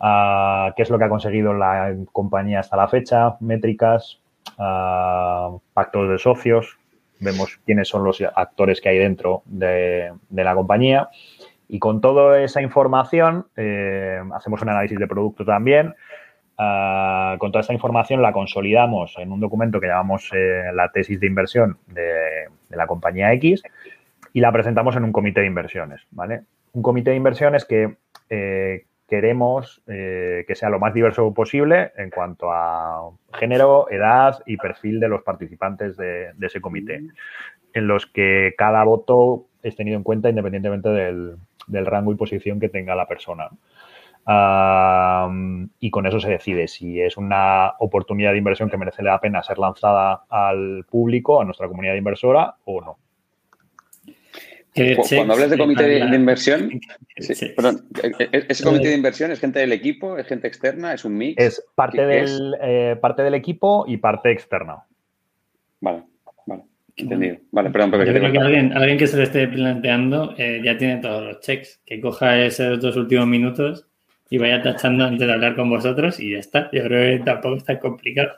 [0.00, 4.20] ah, qué es lo que ha conseguido la compañía hasta la fecha, métricas,
[4.58, 6.78] ah, pactos de socios,
[7.20, 11.08] vemos quiénes son los actores que hay dentro de, la compañía
[11.68, 15.94] y con toda esa información eh, hacemos un análisis de producto también.
[16.58, 21.20] Ah, con toda esa información la consolidamos en un documento que llamamos eh, la tesis
[21.20, 23.62] de inversión de, de la compañía X
[24.32, 26.42] y la presentamos en un comité de inversiones, ¿vale?
[26.72, 27.96] Un comité de inversiones que
[28.28, 34.58] eh, queremos eh, que sea lo más diverso posible en cuanto a género, edad y
[34.58, 37.02] perfil de los participantes de, ese comité,
[37.72, 41.38] en los que cada voto es tenido en cuenta independientemente del,
[41.86, 43.48] rango y posición que tenga la persona.
[45.80, 49.42] Y con eso se decide si es una oportunidad de inversión que merece la pena
[49.42, 52.98] ser lanzada al público, a nuestra comunidad inversora o no.
[55.08, 56.80] Cuando hablas de comité de, inversión,
[57.56, 61.04] perdón, ¿e, e, ¿ese comité de inversión es gente del equipo, es gente externa, es
[61.04, 61.42] un mix?
[61.42, 64.84] Es parte, del, eh, parte del equipo y parte externa.
[65.80, 66.04] Vale,
[66.46, 66.62] vale,
[66.96, 67.38] entendido.
[67.50, 70.76] Vale, perdón, pero Yo creo que alguien, alguien, que se lo esté planteando eh, ya
[70.76, 73.87] tiene todos los checks, que coja esos dos últimos minutos
[74.30, 76.70] y vaya tachando antes de hablar con vosotros y ya está.
[76.72, 78.32] Yo creo que tampoco es tan complicado.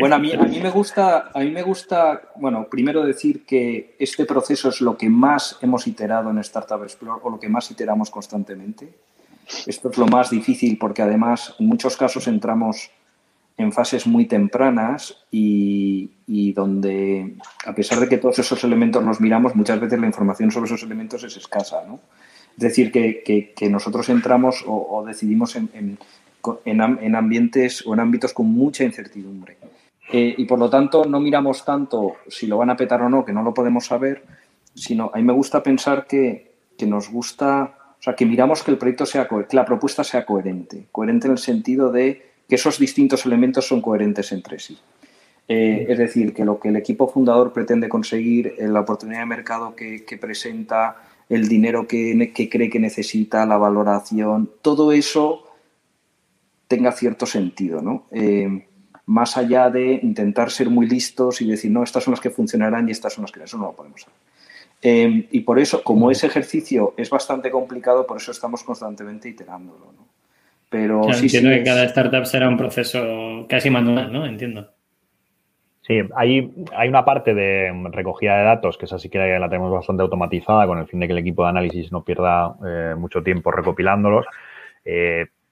[0.00, 3.96] Bueno, a mí, a mí me gusta, a mí me gusta, bueno, primero decir que
[3.98, 7.70] este proceso es lo que más hemos iterado en Startup Explore o lo que más
[7.70, 8.88] iteramos constantemente.
[9.66, 12.90] Esto es lo más difícil porque además en muchos casos entramos
[13.56, 19.54] en fases muy tempranas y, donde, a pesar de que todos esos elementos los miramos,
[19.54, 21.84] muchas veces la información sobre esos elementos es escasa.
[21.86, 22.00] ¿no?
[22.56, 25.98] Es decir, que, nosotros entramos o, decidimos en,
[26.64, 29.56] en, ambientes o en ámbitos con mucha incertidumbre.
[30.12, 33.24] Eh, y por lo tanto no miramos tanto si lo van a petar o no,
[33.24, 34.22] que no lo podemos saber,
[34.74, 36.52] sino a mí me gusta pensar que,
[36.86, 40.86] nos gusta, o sea, que miramos que el proyecto sea, que la propuesta sea coherente,
[40.92, 44.78] coherente en el sentido de que esos distintos elementos son coherentes entre sí.
[45.48, 49.74] Eh, es decir, que lo que el equipo fundador pretende conseguir, la oportunidad de mercado
[49.74, 50.96] que, presenta,
[51.28, 55.44] el dinero que, que, cree que necesita, la valoración, todo eso
[56.68, 58.06] tenga cierto sentido, ¿no?
[58.10, 58.66] Eh,
[59.06, 62.88] más allá de intentar ser muy listos y decir, no, estas son las que funcionarán
[62.88, 64.14] y estas son las que no, eso no lo podemos hacer.
[64.82, 69.92] Eh, y por eso, como ese ejercicio es bastante complicado, por eso estamos constantemente iterándolo,
[69.96, 70.06] ¿no?
[70.68, 74.26] Pero sí, entiendo que cada startup será un proceso casi manual, ¿no?
[74.26, 74.73] Entiendo.
[75.86, 79.70] Sí, hay, hay una parte de recogida de datos que esa sí que la tenemos
[79.70, 83.22] bastante automatizada con el fin de que el equipo de análisis no pierda eh, mucho
[83.22, 84.26] tiempo recopilándolos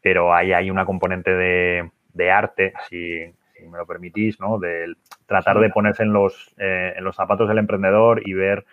[0.03, 3.21] pero ahí hay una componente de, arte, si,
[3.71, 4.59] me lo permitís, ¿no?
[4.59, 4.93] De
[5.27, 8.67] tratar de ponerse en los, eh, en los zapatos del emprendedor y ver,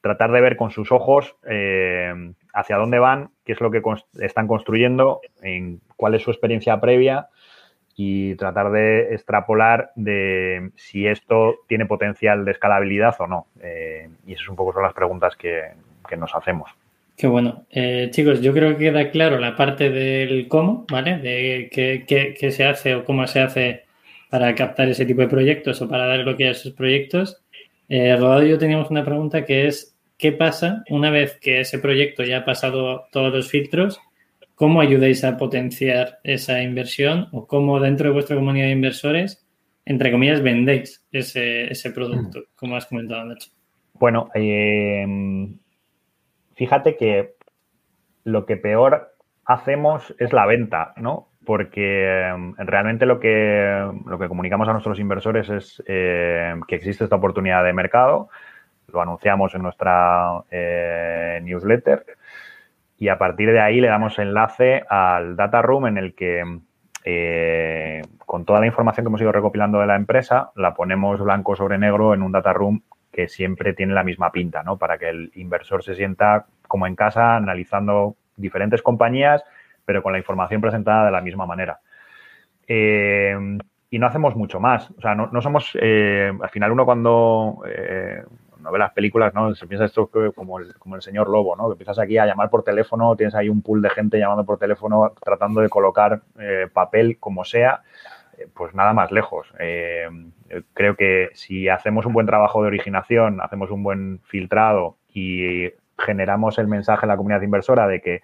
[0.00, 2.12] tratar de ver con sus ojos eh,
[2.54, 3.82] hacia dónde van, qué es lo que
[4.20, 7.28] están construyendo, en cuál es su experiencia previa
[7.96, 13.46] y tratar de extrapolar de si esto tiene potencial de escalabilidad o no.
[13.60, 15.72] Eh, y esas un poco son las preguntas que
[16.16, 16.70] nos hacemos.
[17.16, 17.66] Qué bueno.
[17.70, 21.18] Eh, chicos, yo creo que queda claro la parte del cómo, ¿vale?
[21.18, 23.84] De qué, se hace o cómo se hace
[24.30, 27.42] para captar ese tipo de proyectos o para dar lo que a esos proyectos.
[27.88, 31.78] Eh, Rodado y yo teníamos una pregunta que es, ¿qué pasa una vez que ese
[31.78, 34.00] proyecto ya ha pasado todos los filtros?
[34.62, 39.44] ¿Cómo ayudáis a potenciar esa inversión o cómo dentro de vuestra comunidad de inversores,
[39.84, 42.42] entre comillas, vendéis ese, producto, mm.
[42.54, 43.50] como has comentado, Nacho?
[43.94, 45.04] Bueno, eh,
[46.54, 47.34] fíjate que
[48.22, 51.30] lo que peor hacemos es la venta, ¿no?
[51.44, 57.02] Porque em, realmente lo que, lo que comunicamos a nuestros inversores es eh, que existe
[57.02, 58.28] esta oportunidad de mercado,
[58.92, 62.06] lo anunciamos en nuestra eh, newsletter
[63.02, 66.44] y a partir de ahí le damos enlace al data room en el que
[67.04, 71.56] eh, con toda la información que hemos ido recopilando de la empresa la ponemos blanco
[71.56, 74.78] sobre negro en un data room que siempre tiene la misma pinta, ¿no?
[74.78, 79.42] Para que el inversor se sienta como en casa analizando diferentes compañías,
[79.84, 81.80] pero con la información presentada de la misma manera.
[82.68, 83.36] Eh,
[83.90, 84.92] y no hacemos mucho más.
[84.92, 87.64] O sea, no, somos, eh, al final uno cuando
[88.62, 89.54] no ve las películas, ¿no?
[89.54, 91.66] Se piensa esto como el, como el señor Lobo, ¿no?
[91.68, 94.58] Que empiezas aquí a llamar por teléfono, tienes ahí un pool de gente llamando por
[94.58, 96.22] teléfono, tratando de colocar
[96.72, 97.82] papel como sea,
[98.54, 99.52] pues nada más lejos.
[100.74, 106.58] creo que si hacemos un buen trabajo de originación, hacemos un buen filtrado y generamos
[106.58, 108.22] el mensaje en la comunidad inversora de que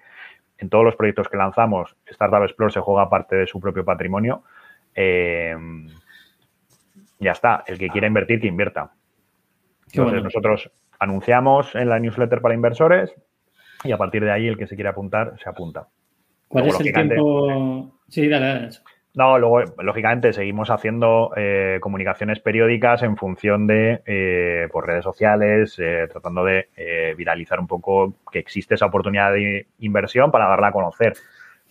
[0.59, 4.42] en todos los proyectos que lanzamos, Startup Explore se juega parte de su propio patrimonio.
[4.94, 5.57] Eh,
[7.20, 8.90] ya está, el que quiera invertir, que invierta.
[9.92, 13.14] Entonces, nosotros anunciamos en la newsletter para inversores
[13.85, 15.88] y a partir de ahí el que se quiera apuntar, se apunta.
[16.48, 17.92] ¿Cuál es el tiempo?
[18.09, 18.70] Sí, dale, dale.
[19.14, 25.77] No, luego, lógicamente, seguimos haciendo eh, comunicaciones periódicas en función de eh, por redes sociales,
[25.79, 26.68] eh, tratando de
[27.16, 31.14] viralizar un poco que existe esa oportunidad de inversión para darla a conocer.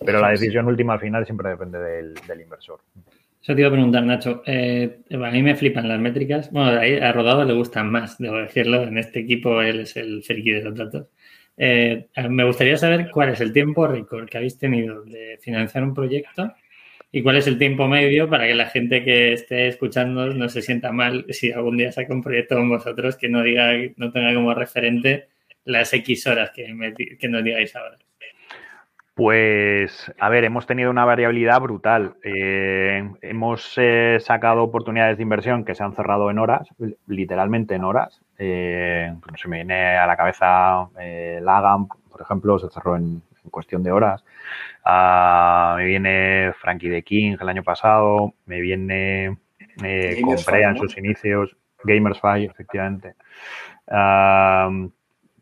[0.04, 2.82] Pero la decisión última al final siempre depende del, inversor.
[3.42, 4.44] Eso te iba a preguntar, Nacho.
[4.46, 6.52] a mí me flipan las métricas.
[6.52, 8.84] Bueno, a Rodado le gustan más, debo decirlo.
[8.84, 11.08] En este equipo él es el friki de los datos.
[11.58, 16.54] me gustaría saber cuál es el tiempo récord que habéis tenido de financiar un proyecto
[17.12, 20.62] y cuál es el tiempo medio para que la gente que esté escuchando no se
[20.62, 24.34] sienta mal si algún día saca un proyecto con vosotros que no diga, no tenga
[24.34, 25.30] como referente
[25.66, 26.68] las X horas que,
[27.30, 27.98] nos digáis ahora.
[29.18, 32.16] Pues, a ver, hemos tenido una variabilidad brutal.
[32.24, 36.70] Eh, hemos eh, sacado oportunidades de inversión que se han cerrado en horas,
[37.08, 38.22] literalmente en horas.
[38.38, 40.88] Eh, se me viene a la cabeza
[41.42, 44.24] Lagam, por ejemplo, se cerró en cuestión de horas.
[44.86, 49.38] Ah, me viene Frankie de King el año pasado, me viene
[49.84, 53.16] eh, en sus inicios, Gamers efectivamente.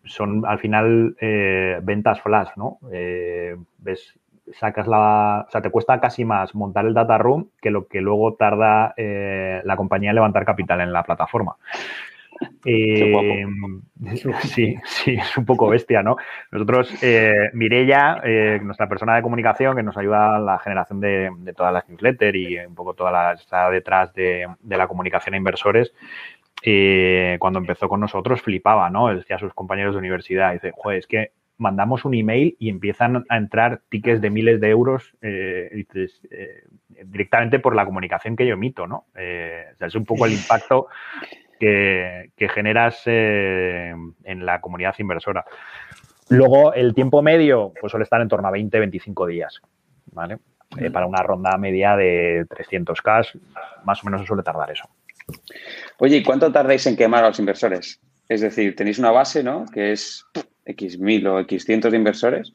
[0.06, 2.80] Son al final eh, ventas flash, ¿no?
[2.92, 4.18] Eh, ves,
[4.54, 5.46] sacas la.
[5.48, 8.94] O sea, te cuesta casi más montar el data room que lo que luego tarda
[8.98, 11.56] eh, la compañía en levantar capital en la plataforma.
[14.44, 16.18] Sí, sí, es un poco bestia, ¿no?
[16.52, 16.94] Nosotros,
[17.54, 18.22] Mirella,
[18.62, 22.58] nuestra persona de comunicación que nos ayuda a la generación de, todas las newsletters y
[22.58, 25.94] un poco toda la está detrás de, la comunicación a inversores,
[26.66, 29.14] eh, cuando empezó con nosotros flipaba, ¿no?
[29.14, 33.26] Decía a sus compañeros de universidad, dice, joder, es que mandamos un email y empiezan
[33.30, 35.16] a entrar tickets de miles de euros
[37.06, 39.06] directamente por la comunicación que yo emito, ¿no?
[39.14, 40.88] o sea, es un poco el impacto
[41.60, 45.46] que, generas eh, en la comunidad inversora.
[46.30, 49.62] Luego, el tiempo medio pues suele estar en torno a 20-25 días,
[50.12, 50.40] ¿vale?
[50.78, 53.40] Eh, para una ronda media de 300K,
[53.86, 54.90] más o menos se suele tardar eso.
[55.98, 58.00] Oye, ¿y cuánto tardáis en quemar a los inversores?
[58.28, 59.66] Es decir, tenéis una base, ¿no?
[59.74, 60.26] Que es
[60.66, 62.54] X mil o X cientos de inversores.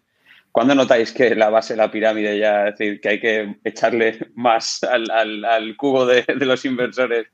[0.53, 4.19] ¿Cuándo notáis que la base de la pirámide ya, es decir, que hay que echarle
[4.35, 7.29] más al, cubo de, los inversores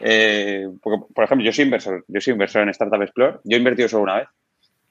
[0.00, 3.88] eh, por ejemplo, yo soy inversor, yo soy inversor en Startup Explore, yo he invertido
[3.88, 4.28] solo una vez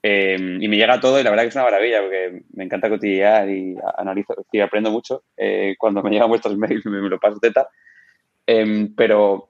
[0.02, 2.90] eh, y me llega todo y la verdad que es una maravilla porque me encanta
[2.90, 5.24] cotillear y analizo y aprendo mucho.
[5.38, 7.70] Eh, cuando me llegan vuestros mails me, lo paso teta.
[8.96, 9.50] pero,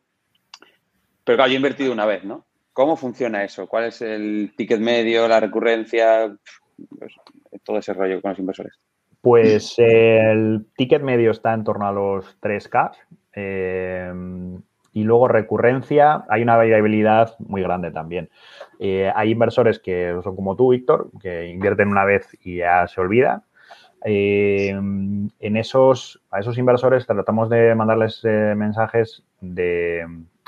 [1.24, 2.46] pero claro, yo invertido una vez, ¿no?
[2.74, 3.68] ¿Cómo funciona eso?
[3.68, 6.36] ¿Cuál es el ticket medio, la recurrencia?
[7.00, 7.14] Pues,
[7.64, 8.80] todo ese rollo con los inversores.
[9.22, 12.92] Pues el ticket medio está en torno a los 3K.
[14.94, 18.30] Y luego recurrencia, hay una variabilidad muy grande también.
[18.80, 23.02] Eh, hay inversores que son como tú, Víctor, que invierten una vez y ya se
[23.02, 23.44] olvida.
[24.06, 30.06] Eh, en esos, a esos inversores tratamos de mandarles eh, mensajes de,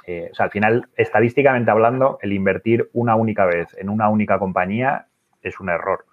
[0.08, 5.08] o sea, al final, estadísticamente hablando, el invertir una única vez en una única compañía
[5.42, 6.06] es un error.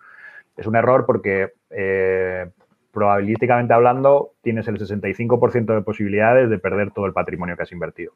[0.56, 1.52] Es un error porque
[2.92, 8.12] probabilísticamente hablando, tienes el 65% de posibilidades de perder todo el patrimonio que has invertido.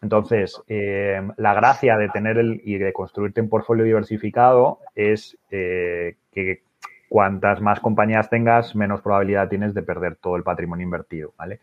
[0.00, 6.16] Entonces, eh, la gracia de tener el, y de construirte un portfolio diversificado es eh,
[6.32, 6.62] que
[7.08, 11.60] cuantas más compañías tengas, menos probabilidad tienes de perder todo el patrimonio invertido, ¿vale?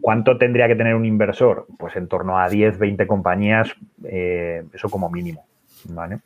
[0.00, 1.66] ¿Cuánto tendría que tener un inversor?
[1.78, 3.74] Pues en torno a 10, 20 compañías,
[4.04, 5.46] eh, eso como mínimo,
[5.88, 6.18] ¿vale?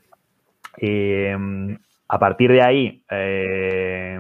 [0.79, 1.37] Eh,
[2.09, 4.19] a partir de ahí, eh,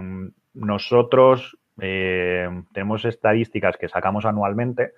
[0.55, 4.93] nosotros tenemos estadísticas que sacamos anualmente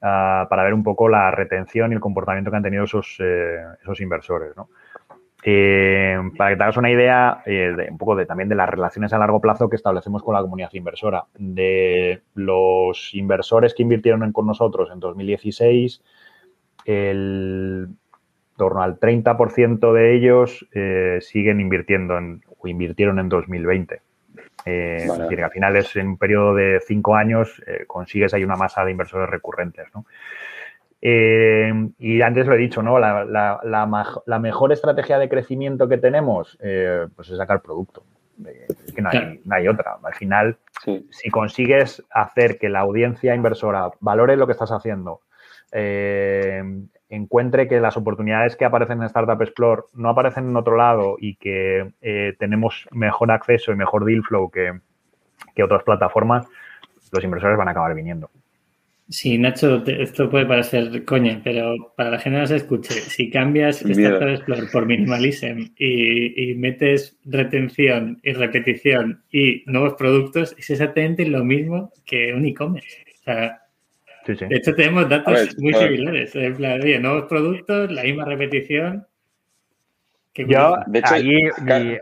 [0.00, 3.18] ah, para ver un poco la retención y el comportamiento que han tenido esos,
[3.82, 4.68] esos inversores, ¿no?
[5.48, 8.68] Eh, para que te hagas una idea, eh, de, un poco de, también de las
[8.68, 11.26] relaciones a largo plazo que establecemos con la comunidad inversora.
[11.38, 16.02] De los inversores que invirtieron con nosotros en 2016,
[16.84, 17.86] el
[18.56, 24.00] torno al 30% de ellos eh, siguen invirtiendo en, o invirtieron en 2020.
[24.64, 28.56] Es decir, que al final es en un periodo de cinco años consigues ahí una
[28.56, 29.86] masa de inversores recurrentes.
[29.94, 30.06] ¿no?
[31.08, 32.98] Eh, y antes lo he dicho, ¿no?
[32.98, 38.02] La, mejor estrategia de crecimiento que tenemos, eh, pues es sacar producto.
[38.44, 39.98] Es que no hay, otra.
[40.02, 40.58] Al final,
[41.10, 45.20] si consigues hacer que la audiencia inversora valore lo que estás haciendo,
[45.70, 46.60] eh,
[47.08, 51.36] encuentre que las oportunidades que aparecen en Startup Explore no aparecen en otro lado y
[51.36, 54.80] que tenemos mejor acceso y mejor deal flow que,
[55.54, 56.48] que otras plataformas,
[57.12, 58.28] los inversores van a acabar viniendo.
[59.08, 63.82] Sí, Nacho, esto puede parecer coña, pero para la gente que se escuche, si cambias
[63.82, 71.44] Startup Explorer por Minimalism y, metes retención y repetición y nuevos productos, es exactamente lo
[71.44, 73.04] mismo que un e-commerce.
[73.20, 73.62] O sea,
[74.26, 76.34] de hecho tenemos datos muy similares.
[76.34, 79.06] En plan, oye, nuevos productos, la misma repetición.
[80.34, 81.98] Yo, de hecho, mi,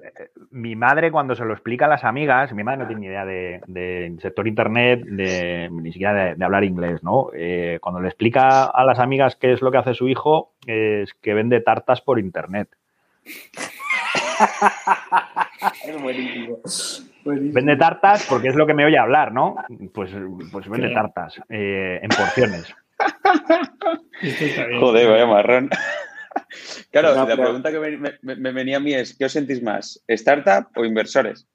[0.55, 3.61] madre cuando se lo explica a las amigas, mi madre no tiene ni idea del
[3.67, 7.29] de, sector internet, de, ni siquiera de, hablar inglés, ¿no?
[7.35, 11.13] Eh, cuando le explica a las amigas qué es lo que hace su hijo, es
[11.15, 12.69] que vende tartas por internet.
[17.25, 19.57] Vende tartas porque es lo que me oye hablar, ¿no?
[19.95, 20.11] Pues,
[20.53, 22.75] pues vende tartas eh, en porciones.
[24.81, 25.71] Joder, vaya marrón.
[26.91, 27.81] Claro, la pregunta que
[28.23, 30.03] me, venía a mí es, ¿qué os sentís más?
[30.07, 31.47] ¿Startup o inversores?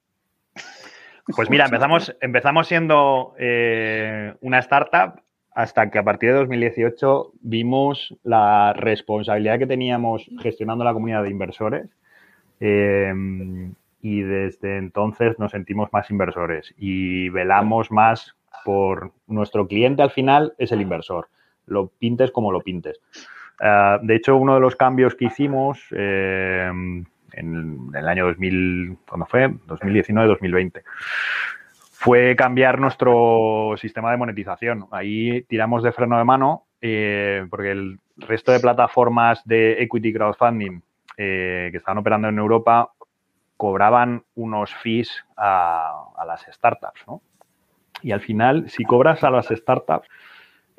[1.34, 5.22] Pues mira, empezamos, empezamos siendo eh, una startup
[5.54, 11.30] hasta que a partir de 2018 vimos la responsabilidad que teníamos gestionando la comunidad de
[11.30, 11.88] inversores
[12.60, 13.12] eh,
[14.02, 20.54] y desde entonces nos sentimos más inversores y velamos más por nuestro cliente al final
[20.58, 21.28] es el inversor,
[21.66, 23.00] lo pintes como lo pintes.
[23.60, 26.70] Eh, de hecho, uno de los cambios que hicimos eh,
[27.32, 29.48] en, el año 2000, ¿cuándo fue?
[29.48, 30.82] 2019-2020
[31.92, 34.86] fue cambiar nuestro sistema de monetización.
[34.90, 40.80] Ahí tiramos de freno de mano eh, porque el resto de plataformas de equity crowdfunding
[41.16, 42.92] que estaban operando en Europa
[43.58, 47.04] cobraban unos fees a, a las startups.
[47.06, 47.20] ¿no?
[48.00, 50.08] Y al final, si cobras a las startups,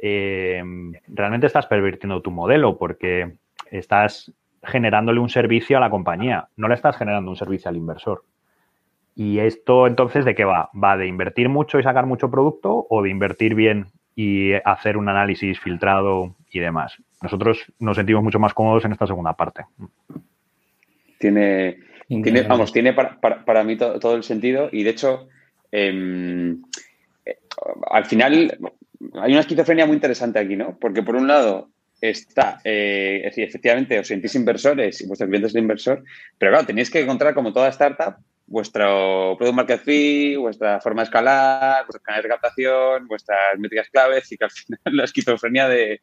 [0.01, 0.63] eh,
[1.07, 3.33] realmente estás pervirtiendo tu modelo porque
[3.69, 4.33] estás
[4.63, 8.23] generándole un servicio a la compañía, no le estás generando un servicio al inversor.
[9.15, 10.69] Y esto entonces, ¿de qué va?
[10.73, 15.09] ¿Va de invertir mucho y sacar mucho producto o de invertir bien y hacer un
[15.09, 16.97] análisis filtrado y demás?
[17.21, 19.65] Nosotros nos sentimos mucho más cómodos en esta segunda parte.
[21.19, 21.77] Tiene,
[22.07, 25.27] tiene vamos, tiene para, mí todo, el sentido y de hecho,
[25.71, 26.63] em,
[27.25, 27.37] eh,
[27.91, 28.57] al final
[29.13, 30.77] hay una esquizofrenia muy interesante aquí, ¿no?
[30.79, 35.47] Porque por un lado está, eh, es decir, efectivamente os sentís inversores y vuestro cliente
[35.47, 36.03] es el inversor,
[36.37, 38.15] pero claro, tenéis que encontrar como toda startup
[38.47, 44.31] vuestro product market fee, vuestra forma de escalar, vuestros canales de captación, vuestras métricas claves
[44.31, 46.01] y que al final la esquizofrenia de,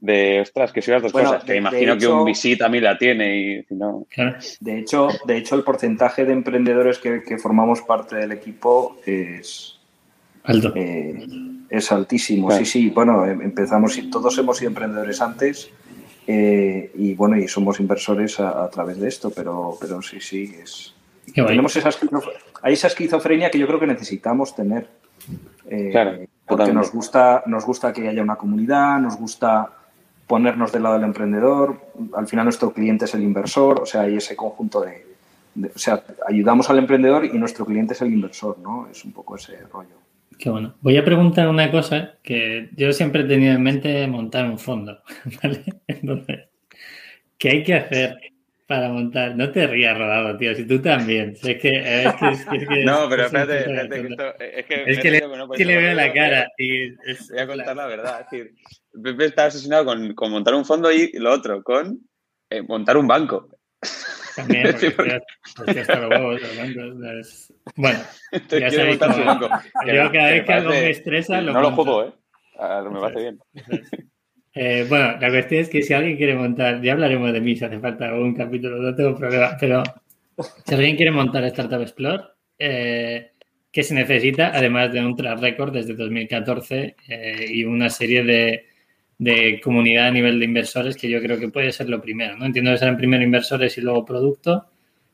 [0.00, 2.96] de ostras, que soy las dos cosas, que imagino que un visit a mí la
[2.96, 4.06] tiene y no.
[4.60, 9.78] De hecho, de hecho, el porcentaje de emprendedores que, que formamos parte del equipo es
[10.44, 10.72] Alto.
[10.76, 11.26] Eh,
[11.76, 12.90] es altísimo, sí, sí.
[12.90, 15.70] Bueno, em, empezamos y todos hemos sido emprendedores antes
[16.26, 20.94] eh, y bueno, y somos inversores a, través de esto, pero, pero sí, sí, es.
[21.34, 24.88] Tenemos esa esquizofrenia, hay esa esquizofrenia que yo creo que necesitamos tener.
[25.68, 29.70] Eh, claro, porque nos gusta, nos gusta que haya una comunidad, nos gusta
[30.26, 31.80] ponernos del lado del emprendedor,
[32.14, 35.06] al final nuestro cliente es el inversor, o sea, hay ese conjunto de,
[35.54, 38.86] de, o sea, ayudamos al emprendedor y nuestro cliente es el inversor, ¿no?
[38.90, 40.03] Es un poco ese rollo.
[40.38, 40.76] Qué bueno.
[40.80, 45.02] Voy a preguntar una cosa que yo siempre he tenido en mente montar un fondo,
[45.42, 45.64] ¿vale?
[45.86, 46.48] Entonces,
[47.38, 48.18] ¿qué hay que hacer
[48.66, 49.36] para montar?
[49.36, 51.30] No te rías, Rodado, tío, si tú también.
[51.30, 54.98] Es que, es que, es que, no, pero espérate, espérate que esto, es que, es
[54.98, 55.22] que le,
[55.56, 56.52] que le veo la cara.
[56.58, 58.20] Y voy a contar la verdad.
[58.20, 58.54] Es decir,
[59.02, 62.00] Pepe está asesinado con, con, montar un fondo y lo otro, con
[62.50, 63.48] eh, montar un banco.
[64.36, 64.74] También,
[65.56, 66.40] porque hasta los huevos
[67.76, 67.98] Bueno,
[68.50, 69.14] ya sabéis cómo.
[69.86, 72.12] Yo cada vez que algo me estresa, lo No lo juego, ¿eh?
[72.90, 73.38] me parece bien.
[74.56, 77.64] Eh, bueno, la cuestión es que si alguien quiere montar, ya hablaremos de mí si
[77.64, 79.82] hace falta un capítulo, no tengo problema, pero
[80.64, 82.22] si alguien quiere montar Startup Explore,
[82.58, 83.32] eh,
[83.72, 84.52] ¿qué se necesita?
[84.54, 88.66] Además de un track record desde 2014 eh, y una serie de,
[89.18, 92.46] de, comunidad a nivel de inversores que yo creo que puede ser lo primero, ¿no?
[92.46, 94.66] Entiendo que serán primero inversores y luego producto,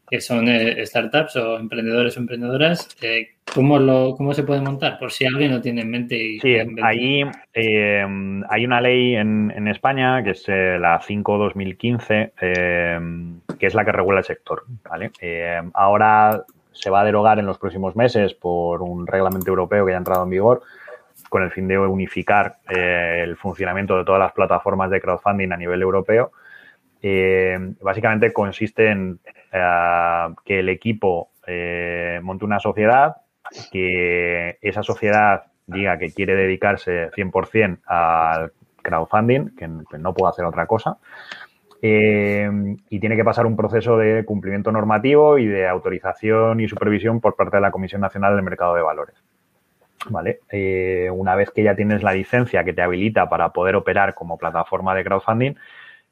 [0.08, 4.98] que son eh, startups o emprendedores o emprendedoras, eh, ¿cómo, lo, ¿cómo se puede montar?
[4.98, 6.16] Por si alguien no tiene en mente.
[6.16, 7.22] Y sí, ahí
[7.54, 8.04] eh,
[8.48, 12.32] hay una ley en, en, España que es la 5-2015,
[13.58, 14.64] que es la que regula el sector.
[14.88, 15.12] ¿vale?
[15.74, 19.96] ahora se va a derogar en los próximos meses por un reglamento europeo que ya
[19.96, 20.62] ha entrado en vigor
[21.30, 25.80] con el fin de unificar el funcionamiento de todas las plataformas de crowdfunding a nivel
[25.80, 26.32] europeo.
[27.80, 29.18] básicamente consiste en
[29.52, 33.16] eh, que el equipo eh, monte una sociedad,
[33.72, 38.52] que esa sociedad diga que quiere dedicarse 100% al
[38.82, 39.68] crowdfunding, que,
[39.98, 40.98] no puede hacer otra cosa,
[41.82, 42.48] eh,
[42.90, 47.36] y tiene que pasar un proceso de cumplimiento normativo y de autorización y supervisión por
[47.36, 49.16] parte de la Comisión Nacional del Mercado de Valores.
[50.08, 50.40] ¿Vale?
[51.12, 54.94] una vez que ya tienes la licencia que te habilita para poder operar como plataforma
[54.94, 55.54] de crowdfunding,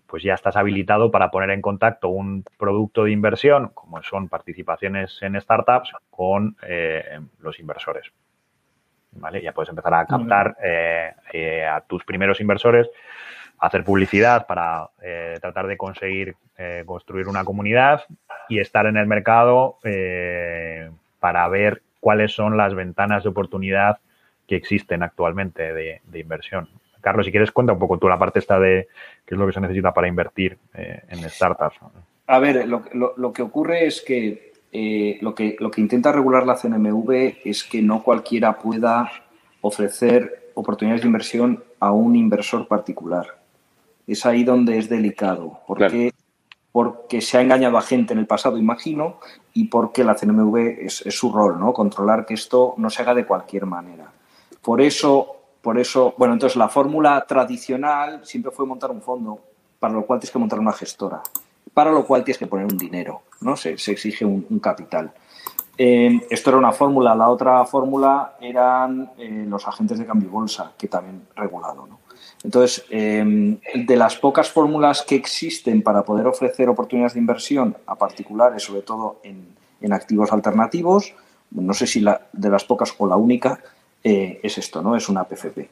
[0.08, 5.18] pues ya estás habilitado para poner en contacto un producto de inversión, como son participaciones
[5.20, 8.10] en startups, con eh, los inversores.
[9.12, 9.42] ¿Vale?
[9.42, 12.88] Ya puedes empezar a captar eh, eh, a tus primeros inversores,
[13.58, 14.88] hacer publicidad para
[15.40, 16.36] tratar de conseguir
[16.86, 18.02] construir una comunidad
[18.48, 19.78] y estar en el mercado
[21.18, 23.98] para ver cuáles son las ventanas de oportunidad
[24.46, 26.68] que existen actualmente de inversión.
[27.00, 28.88] Carlos, si quieres, cuenta un poco tú la parte esta de
[29.24, 31.76] qué es lo que se necesita para invertir eh, en startups.
[32.26, 36.56] A ver, lo, que ocurre es que, eh, lo que lo que intenta regular la
[36.56, 39.10] CNMV es que no cualquiera pueda
[39.60, 43.38] ofrecer oportunidades de inversión a un inversor particular.
[44.06, 46.12] Es ahí donde es delicado, porque,
[46.72, 49.18] porque se ha engañado a gente en el pasado, imagino,
[49.54, 51.72] y porque la CNMV es, su rol, ¿no?
[51.72, 54.12] Controlar que esto no se haga de cualquier manera.
[54.62, 55.38] Por eso
[55.68, 59.40] por eso, bueno, entonces la fórmula tradicional siempre fue montar un fondo,
[59.78, 61.20] para lo cual tienes que montar una gestora,
[61.74, 63.56] para lo cual tienes que poner un dinero, ¿no?
[63.56, 65.12] Se, exige un, capital.
[65.76, 67.14] Eh, esto era una fórmula.
[67.14, 71.86] La otra fórmula eran eh, los agentes de cambio y bolsa, que también regulado.
[71.86, 71.98] ¿no?
[72.44, 77.96] Entonces, eh, de las pocas fórmulas que existen para poder ofrecer oportunidades de inversión a
[77.96, 79.56] particulares, sobre todo en,
[79.92, 81.14] activos alternativos,
[81.50, 83.60] no sé si la, de las pocas o la única,
[84.04, 84.96] eh, es esto, ¿no?
[84.96, 85.68] Es una PFP.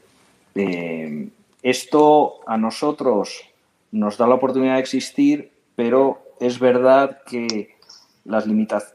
[0.54, 1.28] Eh,
[1.62, 3.42] esto a nosotros
[3.92, 7.76] nos da la oportunidad de existir, pero es verdad que
[8.24, 8.94] las limitaciones.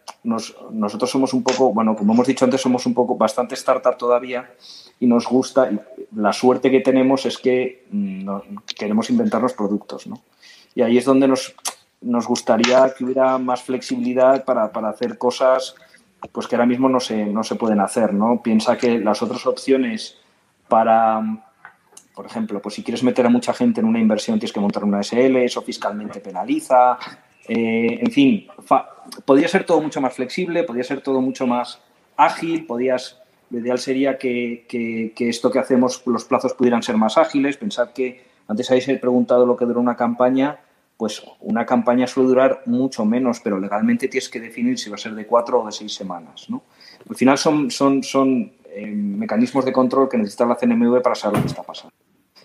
[0.72, 4.52] nosotros somos un poco, bueno, como hemos dicho antes, somos un poco bastante startup todavía
[5.00, 5.72] y nos gusta.
[5.72, 5.80] Y
[6.16, 8.30] la suerte que tenemos es que mm,
[8.78, 10.22] queremos inventar los productos, ¿no?
[10.76, 11.54] Y ahí es donde nos,
[12.02, 15.76] nos gustaría que hubiera más flexibilidad para, para hacer cosas
[16.32, 18.42] pues que ahora mismo no se, no se pueden hacer, ¿no?
[18.42, 20.18] Piensa que las otras opciones
[20.68, 21.22] para,
[22.14, 24.84] por ejemplo, pues si quieres meter a mucha gente en una inversión tienes que montar
[24.84, 26.98] una SL, eso fiscalmente penaliza,
[27.48, 28.48] eh, en fin,
[29.26, 31.80] podría ser todo mucho más flexible, podría ser todo mucho más
[32.16, 33.21] ágil, podías,
[33.52, 37.92] lo ideal sería que, que, esto que hacemos, los plazos pudieran ser más ágiles, pensar
[37.94, 40.60] que antes habéis preguntado lo que dura una campaña,
[40.98, 45.00] pues una campaña suele durar mucho menos, pero legalmente tienes que definir si va a
[45.00, 46.50] ser de cuatro o de seis semanas.
[46.50, 46.64] ¿no?
[47.10, 51.38] Al final son, son, son eh, mecanismos de control que necesita la CNMV para saber
[51.38, 51.94] lo que está pasando.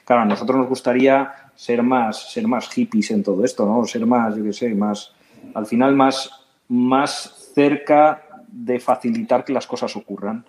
[0.05, 3.85] Claro, a nosotros nos gustaría ser más, ser más hippies en todo esto, ¿no?
[3.85, 5.13] Ser más, yo qué sé, más,
[5.55, 6.31] al final más,
[6.69, 10.45] más cerca de facilitar que las cosas ocurran.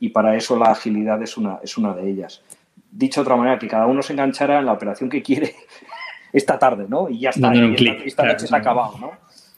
[0.00, 2.42] Y para eso la agilidad es una, es una de ellas.
[2.90, 5.54] Dicho de otra manera, que cada uno se enganchara en la operación que quiere
[6.32, 7.08] esta tarde, ¿no?
[7.08, 9.12] Y ya está, y esta, noche ha acabado, ¿no?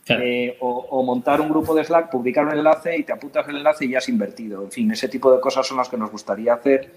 [0.09, 3.87] Eh, o, montar un grupo de Slack, publicar un enlace y te apuntas el enlace
[3.87, 4.63] y ya has invertido.
[4.63, 6.93] En fin, ese tipo de cosas son las que nos gustaría hacer,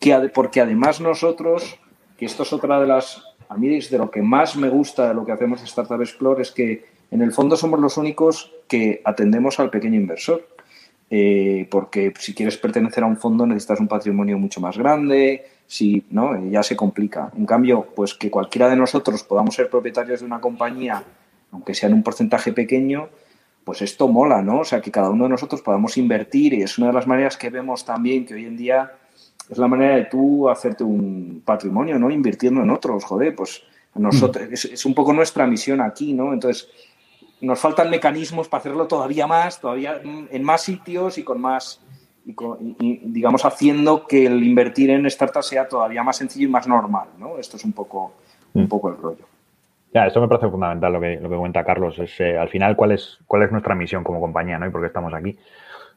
[0.00, 1.78] que, porque además nosotros,
[2.18, 5.14] que esto es otra de las, a mí de lo que más me gusta de
[5.14, 9.02] lo que hacemos en Startup Explore es que en el fondo somos los únicos que
[9.04, 10.48] atendemos al pequeño inversor.
[11.14, 16.06] Eh, porque si quieres pertenecer a un fondo necesitas un patrimonio mucho más grande, si
[16.08, 17.30] no, eh, ya se complica.
[17.36, 21.04] En cambio, pues que cualquiera de nosotros podamos ser propietarios de una compañía,
[21.50, 23.10] aunque sea en un porcentaje pequeño,
[23.62, 24.60] pues esto mola, ¿no?
[24.60, 27.36] O sea, que cada uno de nosotros podamos invertir y es una de las maneras
[27.36, 28.92] que vemos también que hoy en día
[29.50, 32.10] es la manera de tú hacerte un patrimonio, ¿no?
[32.10, 33.62] Invirtiendo en otros, joder, pues
[33.96, 34.54] nosotros, mm.
[34.54, 36.32] es, es, un poco nuestra misión aquí, ¿no?
[36.32, 36.70] Entonces,
[37.42, 41.84] nos faltan mecanismos para hacerlo todavía más, todavía en más sitios y con más,
[42.24, 47.08] y, digamos, haciendo que el invertir en startups sea todavía más sencillo y más normal,
[47.18, 47.38] ¿no?
[47.38, 48.12] Esto es un poco,
[48.54, 48.68] un mm.
[48.68, 49.26] poco el rollo.
[49.92, 51.98] Ya, esto me parece fundamental lo que, lo que cuenta Carlos.
[51.98, 54.66] Es, eh, al final, ¿cuál es, ¿cuál es nuestra misión como compañía ¿no?
[54.66, 55.36] y por qué estamos aquí?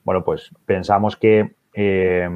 [0.03, 2.27] Bueno, pues pensamos que eh,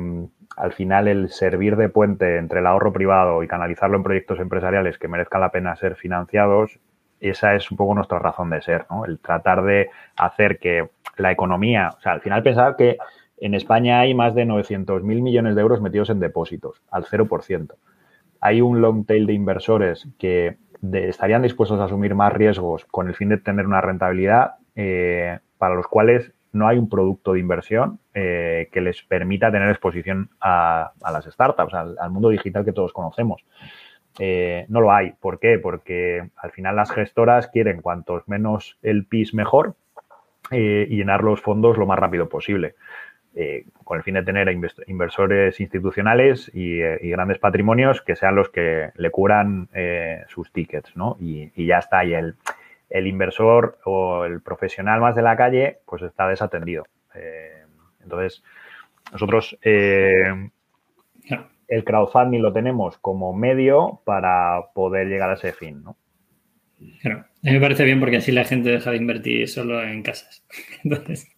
[0.55, 4.97] al final el servir de puente entre el ahorro privado y canalizarlo en proyectos empresariales
[4.97, 6.79] que merezcan la pena ser financiados,
[7.19, 9.05] esa es un poco nuestra razón de ser, ¿no?
[9.05, 12.97] El tratar de hacer que la economía, o sea, al final pensar que
[13.37, 17.73] en España hay más de 900.000 millones de euros metidos en depósitos, al 0%.
[18.41, 20.57] Hay un long tail de inversores que
[20.93, 25.75] estarían dispuestos a asumir más riesgos con el fin de tener una rentabilidad eh, para
[25.75, 30.93] los cuales no hay un producto de inversión eh, que les permita tener exposición a,
[31.11, 33.43] las startups, al, mundo digital que todos conocemos.
[34.19, 35.13] Eh, no lo hay.
[35.19, 35.57] ¿Por qué?
[35.57, 39.75] Porque al final las gestoras quieren cuantos menos el PIS mejor
[40.51, 42.75] y llenar los fondos lo más rápido posible.
[43.35, 44.49] Eh, con el fin de tener
[44.87, 50.95] inversores institucionales eh, y, grandes patrimonios que sean los que le curan eh, sus tickets,
[50.95, 51.15] ¿no?
[51.19, 52.03] Y, ya está.
[52.05, 52.35] Y el,
[52.89, 56.85] el, inversor o el profesional más de la calle, pues está desatendido.
[58.03, 58.43] entonces,
[59.11, 59.57] nosotros
[61.69, 65.97] el crowdfunding lo tenemos como medio para poder llegar a ese fin, ¿no?
[67.01, 67.19] Claro.
[67.19, 70.45] A mí me parece bien porque así la gente deja de invertir solo en casas.
[70.83, 71.29] Entonces,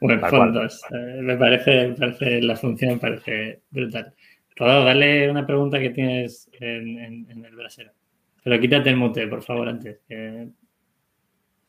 [0.00, 0.82] bueno, fondos.
[0.90, 4.14] Eh, me, parece, parece, la función me parece brutal.
[4.56, 7.92] Rodado, dale una pregunta que tienes en, el brasero.
[8.42, 10.00] Pero quítate el mute, por favor, antes.
[10.06, 10.48] Que,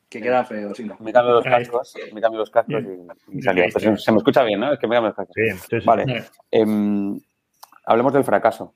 [0.08, 2.82] queda feo, sí, Me cambio los cascos, me cambio los cascos
[3.32, 3.64] y, salió.
[3.72, 4.72] Pues se me escucha bien, ¿no?
[4.72, 5.34] Es que me cambio los cascos.
[5.34, 6.24] Sí, sí, Vale.
[6.50, 7.18] Em,
[7.86, 8.74] hablemos del fracaso.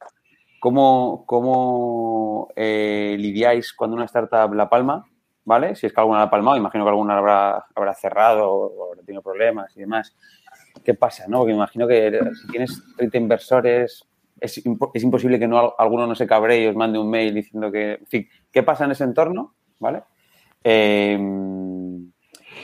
[0.60, 5.04] ¿Cómo, cómo eh, lidiáis cuando una startup la palma
[5.44, 5.74] ¿vale?
[5.74, 9.20] Si es que alguna ha palmado, imagino que alguna habrá, habrá cerrado o habrá tenido
[9.22, 10.14] problemas y demás.
[10.84, 11.38] ¿Qué pasa, no?
[11.38, 14.06] Porque imagino que si tienes 30 inversores,
[14.38, 17.94] es, imposible que no, alguno no se cabree y os mande un mail diciendo que,
[17.94, 19.54] en fin, ¿qué pasa en ese entorno?
[19.80, 20.04] ¿Vale?
[20.62, 21.79] Em,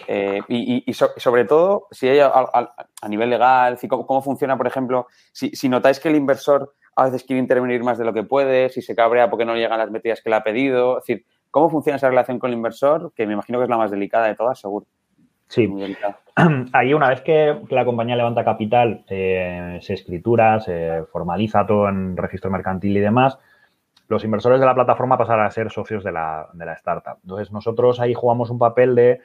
[0.06, 5.68] eh, y, sobre todo, si hay a, nivel legal, cómo, funciona, por ejemplo, si, si,
[5.68, 8.94] notáis que el inversor a veces quiere intervenir más de lo que puede, si se
[8.94, 11.26] cabrea porque no le llegan las medidas que le ha pedido, es decir,
[11.56, 13.14] ¿Cómo funciona esa relación con el inversor?
[13.16, 14.84] Que me imagino que es la más delicada de todas, seguro.
[15.48, 15.66] Sí.
[16.74, 22.14] Ahí una vez que la compañía levanta capital, eh, se escritura, se formaliza todo en
[22.14, 23.38] registro mercantil y demás,
[24.08, 26.46] los inversores de la plataforma pasan a ser socios de la,
[26.76, 27.20] startup.
[27.22, 29.22] Entonces nosotros ahí jugamos un papel de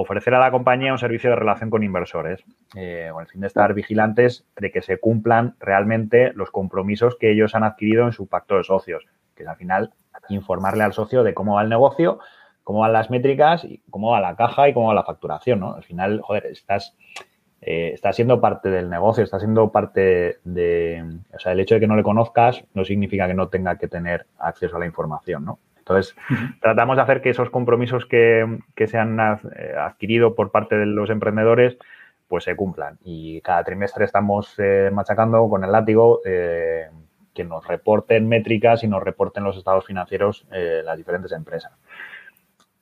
[0.00, 2.44] ofrecer a la compañía un servicio de relación con inversores,
[2.76, 7.32] eh, con el fin de estar vigilantes de que se cumplan realmente los compromisos que
[7.32, 9.92] ellos han adquirido en su pacto de socios, que al final
[10.28, 12.20] informarle al socio de cómo va el negocio,
[12.62, 15.74] cómo van las métricas, y cómo va la caja y cómo va la facturación, ¿no?
[15.74, 16.96] Al final, joder, estás,
[17.60, 21.04] eh, estás siendo parte del negocio, estás siendo parte de...
[21.34, 23.88] O sea, el hecho de que no le conozcas no significa que no tenga que
[23.88, 25.58] tener acceso a la información, ¿no?
[25.88, 26.16] Entonces,
[26.60, 31.10] tratamos de hacer que esos compromisos que, se han eh, adquirido por parte de los
[31.10, 31.78] emprendedores
[32.28, 32.98] pues se cumplan.
[33.02, 36.20] Y cada trimestre estamos eh, machacando con el látigo
[37.38, 41.70] que nos reporten métricas y nos reporten los estados financieros eh, las diferentes empresas.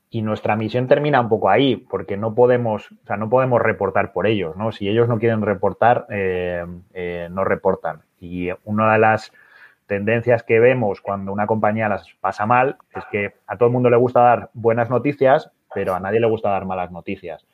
[0.08, 4.14] Y nuestra misión termina un poco ahí, porque no podemos, o sea, no podemos reportar
[4.14, 4.72] por ellos, ¿no?
[4.72, 8.00] Si ellos no quieren reportar, eh, eh, no reportan.
[8.18, 9.30] Y una de las
[9.86, 13.90] tendencias que vemos cuando una compañía las pasa mal es que a todo el mundo
[13.90, 17.46] le gusta dar buenas noticias, pero a nadie le gusta dar malas noticias.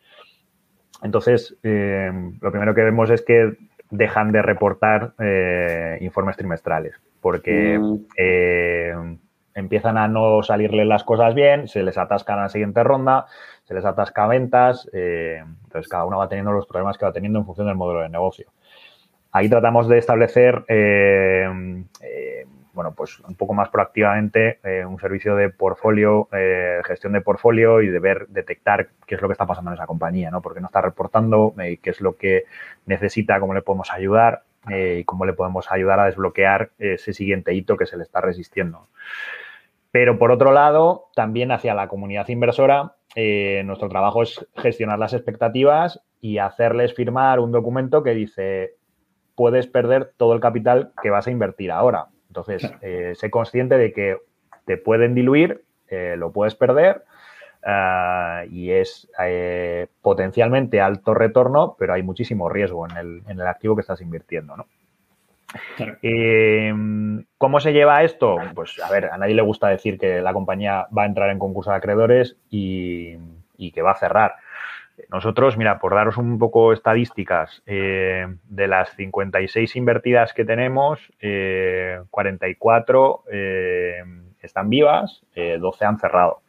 [1.03, 3.57] Entonces, lo primero que vemos es que
[3.91, 7.95] dejan de reportar eh, informes trimestrales porque mm.
[8.19, 8.93] eh,
[9.55, 13.27] empiezan a no salirle las cosas bien, se les atascan a la siguiente ronda,
[13.65, 17.39] se les atasca ventas, eh, entonces cada uno va teniendo los problemas que va teniendo
[17.39, 18.51] en función del modelo de negocio.
[19.33, 20.65] Ahí tratamos de establecer
[22.75, 27.83] bueno, pues un poco más proactivamente eh, un servicio de portfolio, eh, gestión de portfolio
[27.83, 30.41] y de ver, detectar qué es lo que está pasando en esa compañía, ¿no?
[30.41, 32.45] Porque no está reportando, eh, qué es lo que
[32.87, 37.77] necesita, cómo le podemos ayudar y cómo le podemos ayudar a desbloquear ese siguiente hito
[37.77, 38.87] que se le está resistiendo.
[39.91, 46.01] Pero por otro lado, también hacia la comunidad inversora, nuestro trabajo es gestionar las expectativas
[46.21, 48.77] y hacerles firmar un documento que dice,
[49.43, 53.93] puedes perder todo el capital que vas a invertir ahora entonces, eh, sé consciente de
[53.93, 54.17] que
[54.65, 57.05] te pueden diluir, eh, lo puedes perder
[57.63, 63.47] ah, y es eh, potencialmente alto retorno, pero hay muchísimo riesgo en el, en el
[63.47, 64.67] activo que estás invirtiendo, ¿no?
[67.37, 68.39] ¿Cómo se lleva esto?
[68.55, 71.39] Pues a ver, a nadie le gusta decir que la compañía va a entrar en
[71.39, 73.19] concurso de acreedores y,
[73.59, 74.37] y que va a cerrar.
[75.11, 81.01] Nosotros, mira, por daros un poco estadísticas, eh, de las 56 invertidas que tenemos,
[82.11, 83.25] 44
[84.43, 86.43] están vivas, 12 han cerrado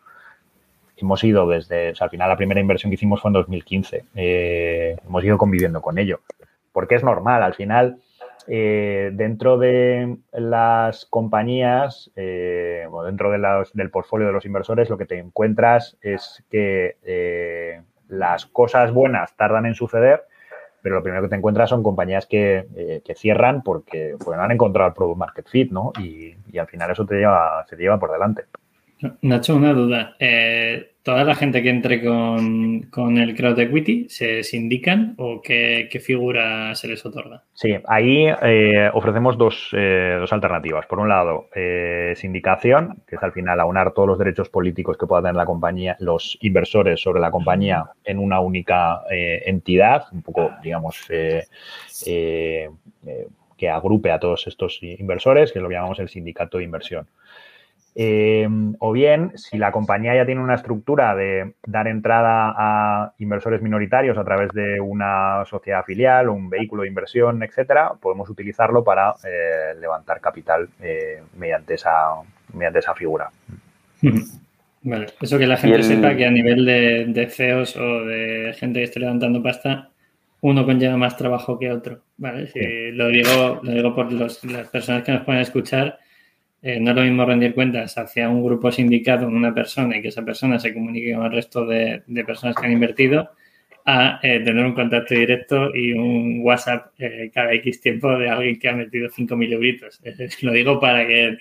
[1.03, 4.05] hemos ido desde, o sea, al final la primera inversión que hicimos fue en 2015.
[4.15, 6.21] eh, hemos ido conviviendo con ello.
[6.71, 7.99] Porque es normal, al final,
[8.47, 15.05] eh, dentro de las compañías, eh, o dentro del portfolio de los inversores, lo que
[15.05, 17.81] te encuentras es que eh,
[18.13, 20.23] las cosas buenas tardan en suceder,
[20.81, 24.51] pero lo primero que te encuentras son compañías que, eh, que cierran porque, no han
[24.51, 25.91] encontrado el product market fit, ¿no?
[25.99, 28.45] Y, y al final eso te lleva, se te lleva por delante.
[29.21, 30.15] Nacho, una duda.
[30.19, 35.89] Eh, ¿Toda la gente que entre con, con, el crowd equity se sindican o qué,
[35.91, 37.43] qué, figura se les otorga?
[37.53, 40.85] Sí, ahí eh, ofrecemos dos, eh, dos, alternativas.
[40.85, 45.05] Por un lado, eh, sindicación, que es al final aunar todos los derechos políticos que
[45.05, 50.21] pueda tener la compañía, los inversores sobre la compañía en una única eh, entidad, un
[50.21, 51.43] poco, digamos, eh,
[53.57, 57.07] que agrupe a todos estos inversores, que lo llamamos el sindicato de inversión.
[57.95, 58.47] Eh,
[58.79, 64.17] o bien, si la compañía ya tiene una estructura de dar entrada a inversores minoritarios
[64.17, 69.13] a través de una sociedad filial o un vehículo de inversión, etcétera, podemos utilizarlo para
[69.23, 72.13] eh, levantar capital eh, mediante, esa,
[72.53, 73.29] mediante esa figura.
[74.85, 75.83] Vale, eso que la gente el...
[75.83, 79.91] sepa que a nivel de, de, CEOs o de gente que esté levantando pasta,
[80.41, 82.01] uno conlleva más trabajo que otro.
[82.17, 82.47] ¿vale?
[82.47, 82.91] Si sí.
[82.91, 85.99] lo, digo, lo digo por los, las personas que nos pueden escuchar
[86.65, 90.07] eh, no es lo mismo rendir cuentas hacia un grupo sindicado una persona y que
[90.07, 93.31] esa persona se comunique con el resto de, personas que han invertido
[93.85, 98.57] a eh, tener un contacto directo y un WhatsApp eh, cada X tiempo de alguien
[98.57, 99.99] que ha metido 5.000 euritos.
[100.41, 101.37] lo digo para que,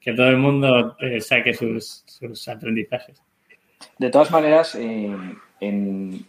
[0.00, 3.22] que todo el mundo saque sus, sus, aprendizajes.
[3.96, 6.26] De todas maneras, en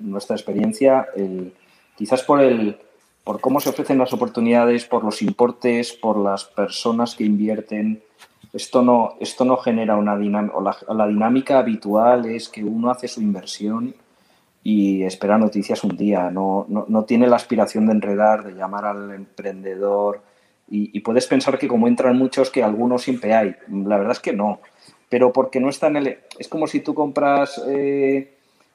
[0.00, 1.06] nuestra experiencia,
[1.98, 2.78] quizás por el,
[3.24, 8.02] por cómo se ofrecen las oportunidades, por los importes, por las personas que invierten.
[8.52, 10.54] Esto no, esto no genera una dinámica,
[10.92, 13.94] la, dinámica habitual es que uno hace su inversión
[14.62, 18.84] y espera noticias un día, no, no, no tiene la aspiración de enredar, de llamar
[18.84, 20.20] al emprendedor
[20.74, 23.54] y, puedes pensar que como entran muchos que algunos siempre hay.
[23.68, 24.60] La verdad es que no,
[25.10, 26.18] pero porque no está en el...
[26.38, 27.62] Es como si tú compras...
[27.68, 28.31] Eh,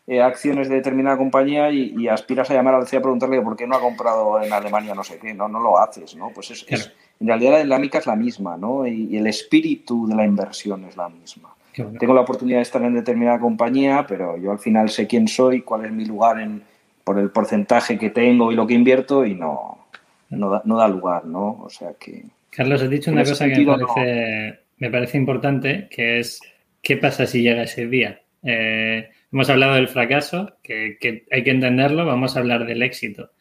[0.07, 3.57] eh, acciones de determinada compañía y, y, aspiras a llamar al CEO a preguntarle por
[3.57, 6.31] qué no ha comprado en Alemania no sé qué, no, no lo haces, ¿no?
[6.33, 6.83] Pues es, claro.
[6.83, 8.87] es en realidad la dinámica es la misma, ¿no?
[8.87, 11.53] Y, y, el espíritu de la inversión es la misma.
[11.77, 11.99] Bueno.
[11.99, 15.61] Tengo la oportunidad de estar en determinada compañía, pero yo al final sé quién soy,
[15.61, 16.63] cuál es mi lugar en,
[17.03, 19.87] por el porcentaje que tengo y lo que invierto y no,
[20.29, 21.59] no, da, no da lugar, ¿no?
[21.61, 22.23] O sea que...
[22.49, 24.57] Carlos, has dicho una cosa que me parece, no.
[24.77, 26.41] me parece importante, que es
[26.81, 28.21] ¿qué pasa si llega ese día?
[28.43, 30.97] Eh, Hemos hablado del fracaso, que,
[31.29, 33.31] hay que entenderlo, vamos a hablar del éxito.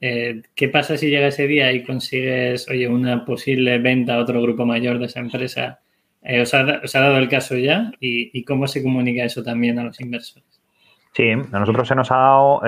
[0.00, 4.42] Eh, ¿Qué pasa si llega ese día y consigues, oye, una posible venta a otro
[4.42, 5.78] grupo mayor de esa empresa?
[6.22, 7.92] Eh, ¿os, ha, ¿os, ha, dado el caso ya?
[8.00, 10.60] ¿Y, ¿Y, cómo se comunica eso también a los inversores?
[11.12, 12.60] Sí, a nosotros se nos ha dado...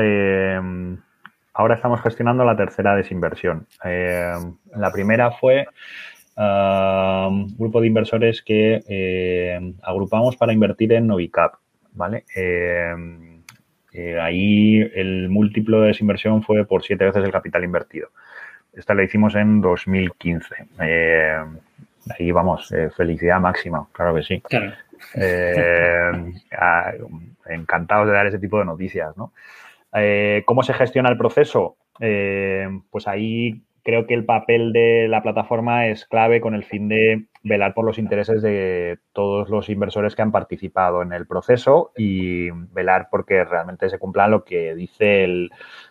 [1.53, 3.67] Ahora estamos gestionando la tercera desinversión.
[3.83, 5.67] La primera fue
[6.37, 11.55] un grupo de inversores que agrupamos para invertir en Novicap.
[11.93, 12.25] ¿Vale?
[12.35, 12.95] Eh,
[13.93, 18.09] eh, ahí el múltiplo de desinversión fue por siete veces el capital invertido.
[18.73, 20.55] Esta la hicimos en 2015.
[20.81, 21.37] Eh,
[22.19, 24.41] ahí vamos, felicidad máxima, claro que sí.
[24.41, 24.73] Claro.
[26.53, 26.93] A,
[27.49, 29.33] encantados de dar ese tipo de noticias, ¿no?
[30.45, 31.77] ¿Cómo se gestiona el proceso?
[31.99, 37.27] pues ahí creo que el papel de la plataforma es clave con el fin de
[37.43, 42.51] velar por los intereses de todos los inversores que han participado en el proceso y
[42.51, 45.49] velar porque realmente se cumpla lo que dice uh,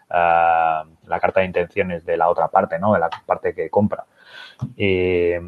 [0.10, 2.93] la carta de intenciones de la otra parte, ¿no?
[2.93, 4.06] de la parte que compra.
[4.78, 5.41] Eh,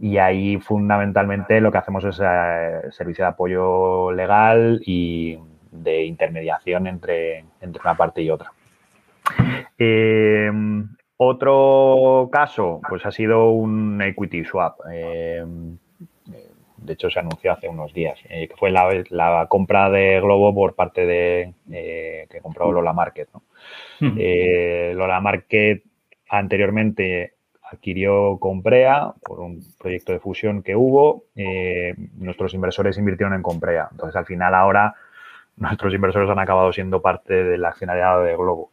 [0.00, 5.38] y ahí fundamentalmente lo que hacemos es uh, servicio de apoyo legal y
[5.70, 8.52] de intermediación entre, entre una parte y otra.
[9.78, 10.50] Eh,
[11.22, 14.80] otro caso, pues ha sido un equity swap.
[14.90, 15.44] Eh,
[16.78, 20.54] de hecho, se anunció hace unos días, eh, que fue la, la, compra de Globo
[20.54, 23.28] por parte de eh, que compró Lola Market.
[23.34, 23.42] ¿no?
[24.00, 24.94] Uh -huh.
[24.94, 25.82] Lola Market
[26.30, 27.34] anteriormente
[27.70, 31.24] adquirió Comprea por un proyecto de fusión que hubo.
[32.16, 33.88] nuestros inversores invirtieron en Comprea.
[33.90, 34.94] Entonces, al final, ahora
[35.58, 38.70] nuestros inversores han acabado siendo parte del accionariado de Globo.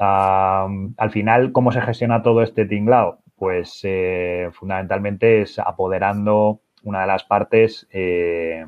[0.00, 3.18] Al final, ¿cómo se gestiona todo este tinglado?
[3.36, 8.64] Pues eh, fundamentalmente es apoderando una de las partes eh,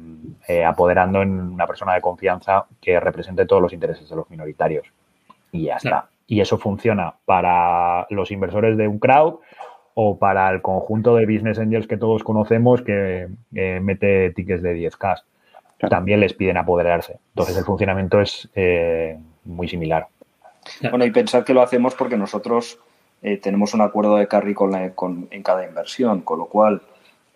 [0.48, 4.92] eh, apoderando en una persona de confianza que represente todos los intereses de los minoritarios.
[5.52, 6.08] Y ya está.
[6.26, 9.40] Y eso funciona para los inversores de un crowd
[9.94, 15.22] o para el conjunto de business angels que todos conocemos que mete tickets de 10K.
[15.88, 17.18] También les piden apoderarse.
[17.30, 18.48] Entonces el funcionamiento es
[19.44, 20.06] muy similar.
[20.90, 22.78] Bueno, y pensar que lo hacemos porque nosotros
[23.42, 26.80] tenemos un acuerdo de carry con, en cada inversión, con lo cual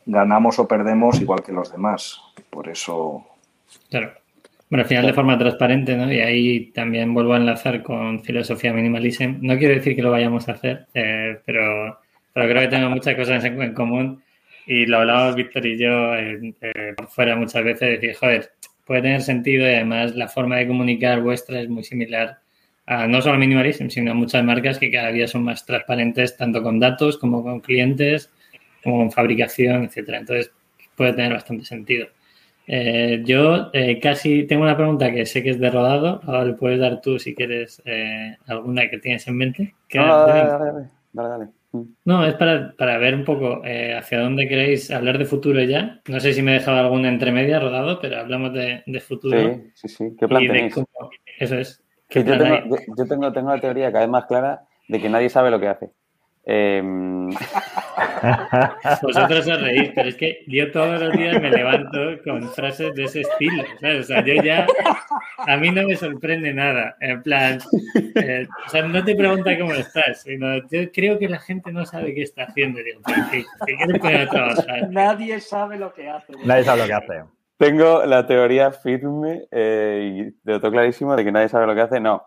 [0.06, 2.20] ganamos o perdemos igual que los demás.
[2.50, 3.26] Por eso.
[3.90, 4.12] Claro.
[4.70, 6.12] Bueno, al final de forma transparente, ¿no?
[6.12, 9.36] Y ahí también vuelvo a enlazar con filosofía minimalism.
[9.40, 12.00] No quiero decir que lo vayamos a hacer, eh, pero,
[12.32, 14.22] pero, creo que tenemos muchas cosas en, común.
[14.66, 16.54] Y lo hablábamos Víctor y yo eh,
[16.96, 18.50] por fuera muchas veces, decir, joder,
[18.86, 22.38] puede tener sentido y además la forma de comunicar vuestra es muy similar
[22.86, 26.36] a no solo a minimalism, sino a muchas marcas que cada día son más transparentes
[26.36, 28.30] tanto con datos como con clientes
[28.82, 30.18] como fabricación, etcétera.
[30.18, 30.52] Entonces,
[30.94, 32.08] puede tener bastante sentido.
[32.66, 36.20] Eh, yo eh, casi tengo una pregunta que sé que es de rodado.
[36.24, 39.74] Ahora le puedes dar tú si quieres eh, alguna que tienes en mente.
[39.94, 41.82] No, dale, dale, dale, mm.
[42.04, 46.00] No, es para, ver un poco hacia dónde queréis hablar de futuro ya.
[46.08, 49.38] No sé si me he dejado alguna entre media rodado, pero hablamos de, futuro.
[49.38, 50.16] Sí, sí, sí.
[50.18, 50.74] ¿Qué plan tenéis?
[51.38, 51.83] eso es.
[52.22, 55.50] Yo, tengo, yo tengo, tengo la teoría cada vez más clara de que nadie sabe
[55.50, 55.90] lo que hace.
[56.46, 57.30] Em,
[59.02, 63.04] Vosotros os reís, pero es que yo todos los días me levanto con frases de
[63.04, 63.64] ese estilo.
[63.98, 64.66] O sea, yo ya.
[65.46, 66.96] A mí no me sorprende nada.
[67.00, 67.60] En plan.
[68.14, 71.84] Eh, o sea, no te pregunta cómo estás, sino yo creo que la gente no
[71.86, 72.80] sabe qué está haciendo.
[72.82, 73.00] Digo,
[73.30, 74.90] ¿qué, qué trabajar?
[74.90, 76.32] Nadie sabe lo que hace.
[76.44, 77.22] Nadie sabe lo que hace.
[77.56, 81.80] Tengo la teoría firme eh, y de todo clarísimo de que nadie sabe lo que
[81.82, 82.00] hace.
[82.00, 82.26] No,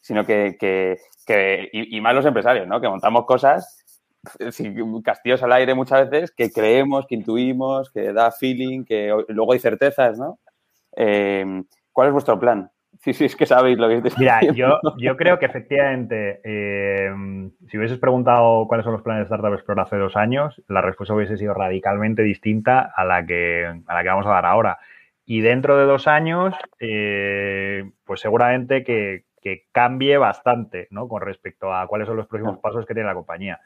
[0.00, 2.80] sino que, que, y, más los empresarios, ¿no?
[2.80, 3.84] Que montamos cosas,
[5.04, 9.58] castillos al aire muchas veces, que creemos, que intuimos, que da feeling, que luego hay
[9.58, 10.38] certezas, ¿no?
[10.92, 12.70] Em, ¿Cuál es vuestro plan?
[13.00, 14.18] Sí, sí, es que sabéis lo que es.
[14.18, 19.24] Mira, yo, yo creo que efectivamente, em, si hubieses preguntado cuáles son los planes de
[19.34, 23.94] Startup Explore hace dos años, la respuesta hubiese sido radicalmente distinta a la que, a
[23.94, 24.78] la que vamos a dar ahora.
[25.24, 31.06] Y dentro de dos años, eh, pues seguramente que, que cambie bastante, ¿no?
[31.06, 33.60] Con respecto a cuáles son los próximos pasos que tiene la compañía.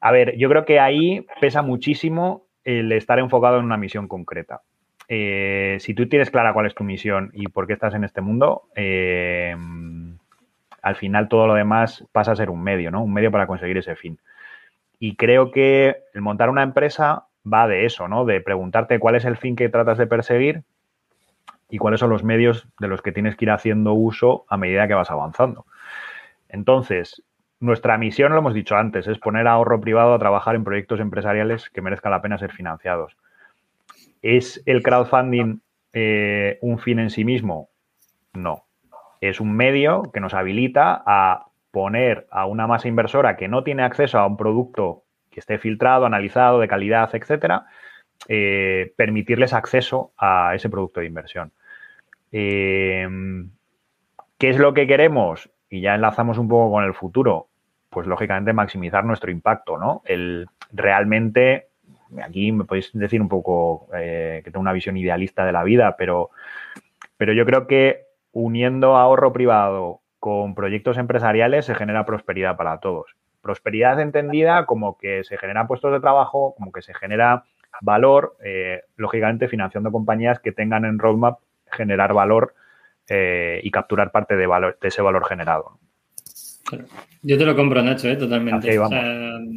[0.00, 4.62] A ver, yo creo que ahí pesa muchísimo el estar enfocado en una misión concreta.
[5.08, 8.20] Eh, si tú tienes clara cuál es tu misión y por qué estás en este
[8.20, 9.54] mundo, eh,
[10.82, 13.02] al final todo lo demás pasa a ser un medio, ¿no?
[13.02, 14.18] Un medio para conseguir ese fin.
[14.98, 18.24] Y creo que el montar una empresa va de eso, ¿no?
[18.24, 20.62] De preguntarte cuál es el fin que tratas de perseguir
[21.68, 24.88] y cuáles son los medios de los que tienes que ir haciendo uso a medida
[24.88, 25.66] que vas avanzando.
[26.48, 27.22] Entonces,
[27.60, 31.70] nuestra misión, lo hemos dicho antes, es poner ahorro privado a trabajar en proyectos empresariales
[31.70, 33.16] que merezcan la pena ser financiados.
[34.22, 35.60] ¿Es el crowdfunding
[35.92, 37.70] eh, un fin en sí mismo?
[38.32, 38.66] No.
[39.20, 43.82] Es un medio que nos habilita a poner a una masa inversora que no tiene
[43.82, 47.66] acceso a un producto que esté filtrado, analizado, de calidad, etcétera,
[48.28, 51.52] eh, permitirles acceso a ese producto de inversión.
[52.32, 53.06] Eh,
[54.38, 55.50] ¿Qué es lo que queremos?
[55.70, 57.48] Y ya enlazamos un poco con el futuro.
[57.88, 60.02] Pues lógicamente maximizar nuestro impacto, ¿no?
[60.04, 61.68] El realmente,
[62.22, 65.96] aquí me podéis decir un poco eh, que tengo una visión idealista de la vida,
[65.96, 66.30] pero,
[67.16, 73.16] pero yo creo que uniendo ahorro privado con proyectos empresariales se genera prosperidad para todos.
[73.42, 77.44] Prosperidad entendida como que se generan puestos de trabajo, como que se genera
[77.80, 81.38] valor, eh, lógicamente financiando compañías que tengan en roadmap
[81.70, 82.54] generar valor
[83.08, 85.78] eh, y capturar parte de, valor, de ese valor generado.
[87.22, 88.16] Yo te lo compro, Nacho, ¿eh?
[88.16, 88.74] totalmente.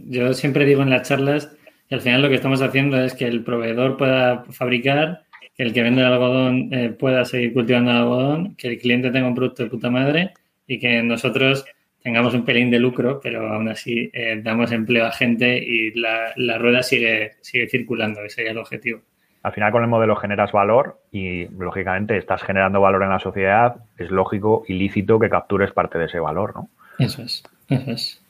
[0.06, 1.56] yo siempre digo en las charlas
[1.90, 5.24] que al final lo que estamos haciendo es que el proveedor pueda fabricar,
[5.58, 9.28] que el que vende el algodón pueda seguir cultivando el algodón, que el cliente tenga
[9.28, 10.34] un producto de puta madre
[10.68, 11.66] y que nosotros
[12.02, 16.34] tengamos un pelín de lucro, pero aún así eh, damos empleo a gente y la,
[16.58, 19.02] rueda sigue, sigue circulando, ese es el objetivo.
[19.42, 23.78] Al final con el modelo generas valor y lógicamente estás generando valor en la sociedad,
[23.98, 26.70] es lógico y lícito que captures parte de ese valor, ¿no?
[26.98, 28.22] Eso es, eso es.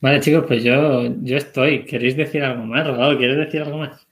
[0.00, 1.84] Vale, chicos, pues yo, yo estoy.
[1.84, 2.86] ¿Queréis decir algo más?
[3.16, 4.06] ¿Quieres decir algo más?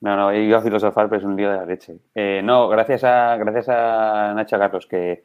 [0.00, 1.96] No, no, iba a filosofar, pero es un lío de la leche.
[2.14, 5.24] Eh, no, gracias a, gracias a Nacho Carlos, que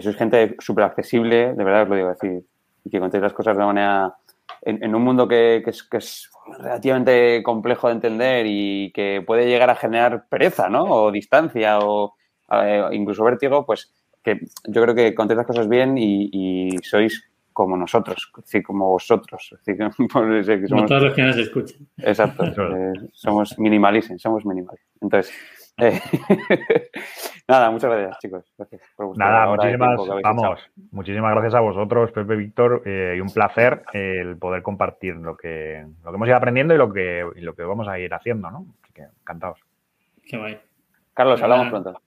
[0.00, 2.42] sois gente súper accesible, de verdad os lo digo, decir,
[2.84, 4.14] y que contéis las cosas de manera.
[4.62, 10.26] En, un mundo que, es, relativamente complejo de entender y que puede llegar a generar
[10.28, 10.84] pereza, ¿no?
[10.84, 12.14] O distancia o
[12.92, 13.92] incluso vértigo, pues
[14.22, 18.30] que yo creo que contéis las cosas bien y, sois como nosotros,
[18.66, 19.56] como vosotros.
[19.98, 21.88] como todos los que nos escuchan.
[21.96, 22.44] Exacto.
[22.74, 24.90] Eh, somos minimalistas, somos minimalistas.
[25.00, 25.34] Entonces,
[25.78, 26.00] eh,
[27.48, 28.44] nada, muchas gracias, chicos.
[28.58, 34.36] Gracias por Nada, muchísimas, vamos, muchísimas gracias a vosotros, Pepe Víctor, y un placer el
[34.36, 37.62] poder compartir lo que, lo que hemos ido aprendiendo y lo que, y lo que
[37.62, 38.66] vamos a ir haciendo, ¿no?
[38.82, 39.60] Así que encantados.
[40.26, 40.58] Qué guay.
[41.12, 42.00] Carlos, hablamos pronto.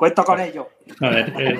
[0.00, 0.66] Cuento con ello.
[1.02, 1.58] A ver, eh,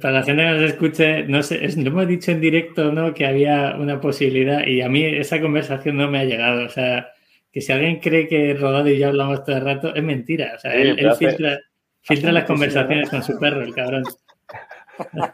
[0.00, 3.12] para la gente que nos escuche, no sé, lo hemos dicho en directo, ¿no?
[3.12, 6.64] Que había una posibilidad y a mí esa conversación no me ha llegado.
[6.64, 7.08] O sea,
[7.50, 10.52] que si alguien cree que Rodado y yo hablamos todo el rato, es mentira.
[10.54, 10.96] O sea, él,
[12.02, 14.04] filtra, las conversaciones con su perro, el cabrón.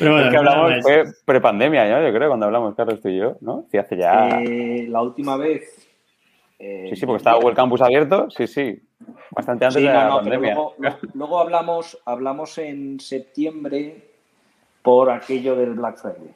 [0.00, 2.04] Pero bueno, que hablamos fue prepandemia, ¿no?
[2.04, 3.64] yo creo, cuando hablamos, Carlos, tú y yo, ¿no?
[3.70, 4.42] Sí, hace ya...
[4.42, 5.83] Eh, la última vez
[6.58, 8.80] eh, sí, sí, porque estaba el campus abierto, sí, sí.
[9.30, 10.56] Bastante antes de la pandemia.
[11.14, 13.96] Luego, hablamos, hablamos en septiembre
[14.82, 16.34] por aquello del Black Friday.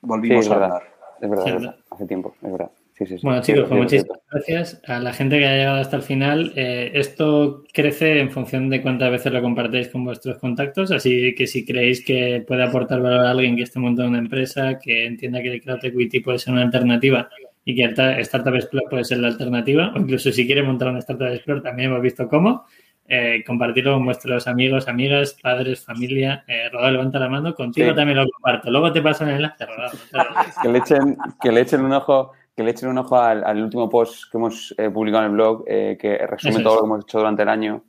[0.00, 0.82] Volvimos a hablar.
[1.20, 2.70] Es verdad, es verdad, hace tiempo, es verdad.
[2.94, 6.02] Sí, sí, bueno, chicos, pues muchísimas gracias a la gente que ha llegado hasta el
[6.02, 6.52] final.
[6.56, 11.46] Eh, esto crece en función de cuántas veces lo compartéis con vuestros contactos, así que
[11.46, 15.40] si creéis que puede aportar valor a alguien que esté montando una empresa, que entienda
[15.40, 17.28] que el crowd equity puede ser una alternativa
[17.64, 17.84] y que
[18.22, 21.90] Startup Explore puede ser la alternativa, o incluso si quiere montar una Startup Explore también
[21.90, 22.64] hemos visto cómo.
[23.08, 26.44] Eh, compartirlo con vuestros amigos, amigas, padres, familia.
[26.46, 27.54] Eh, Rodado, levanta la mano.
[27.54, 28.70] Contigo también lo comparto.
[28.70, 29.98] Luego te paso el enlace, Rodado.
[30.62, 33.88] que, le echen, que le echen un ojo que le echen un ojo al, último
[33.88, 37.04] post que hemos eh, publicado en el blog, eh, que resume todo lo que hemos
[37.04, 37.84] hecho durante el año,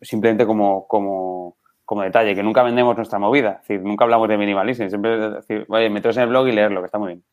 [0.00, 4.38] simplemente como, como, como detalle, que nunca vendemos nuestra movida, es decir, nunca hablamos de
[4.38, 7.24] minimalismo, siempre decir, oye, meteros en el blog y leerlo, que está muy bien.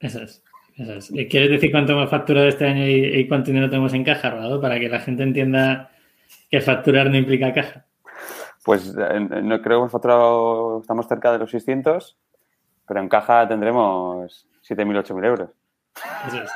[0.00, 0.42] Eso es.
[0.76, 4.60] Eso ¿Quieres decir cuánto hemos facturado este año y, cuánto dinero tenemos en caja, Rodado?
[4.60, 5.90] Para que la gente entienda
[6.50, 7.84] que facturar no implica caja.
[8.64, 12.16] Pues eh, no creo que hemos facturado, estamos cerca de los 600,
[12.86, 15.50] pero en caja tendremos 7.000, 8.000 euros.
[16.26, 16.50] Eso es.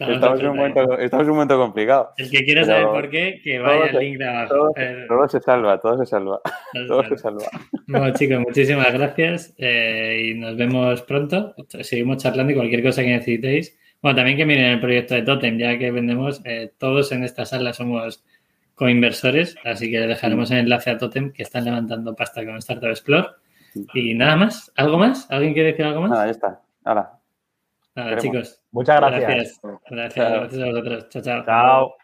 [0.00, 2.10] Estamos, en un momento, estamos, en un momento, complicado.
[2.16, 4.72] El que quiera saber por qué, que vaya al link de abajo.
[5.08, 6.40] Todo, se salva, todo se salva.
[6.86, 7.44] Todo, se salva.
[7.86, 11.54] Bueno, chicos, muchísimas gracias eh, y nos vemos pronto.
[11.80, 13.78] Seguimos charlando y cualquier cosa que necesitéis.
[14.02, 17.44] Bueno, también que miren el proyecto de Totem, ya que vendemos, eh, todos en esta
[17.44, 18.24] sala somos
[18.74, 23.28] coinversores, así que dejaremos el enlace a Totem que están levantando pasta con Startup Explore.
[23.92, 25.30] Y nada más, ¿algo más?
[25.30, 26.10] ¿Alguien quiere decir algo más?
[26.10, 26.60] Nada, ya está.
[26.84, 27.19] Ahora.
[28.04, 28.62] Nada, chicos.
[28.72, 29.22] Muchas gracias.
[29.22, 29.60] Gracias.
[29.90, 31.08] Gracias, gracias a vosotros.
[31.10, 31.44] Chao, chao.
[31.44, 31.94] Chao.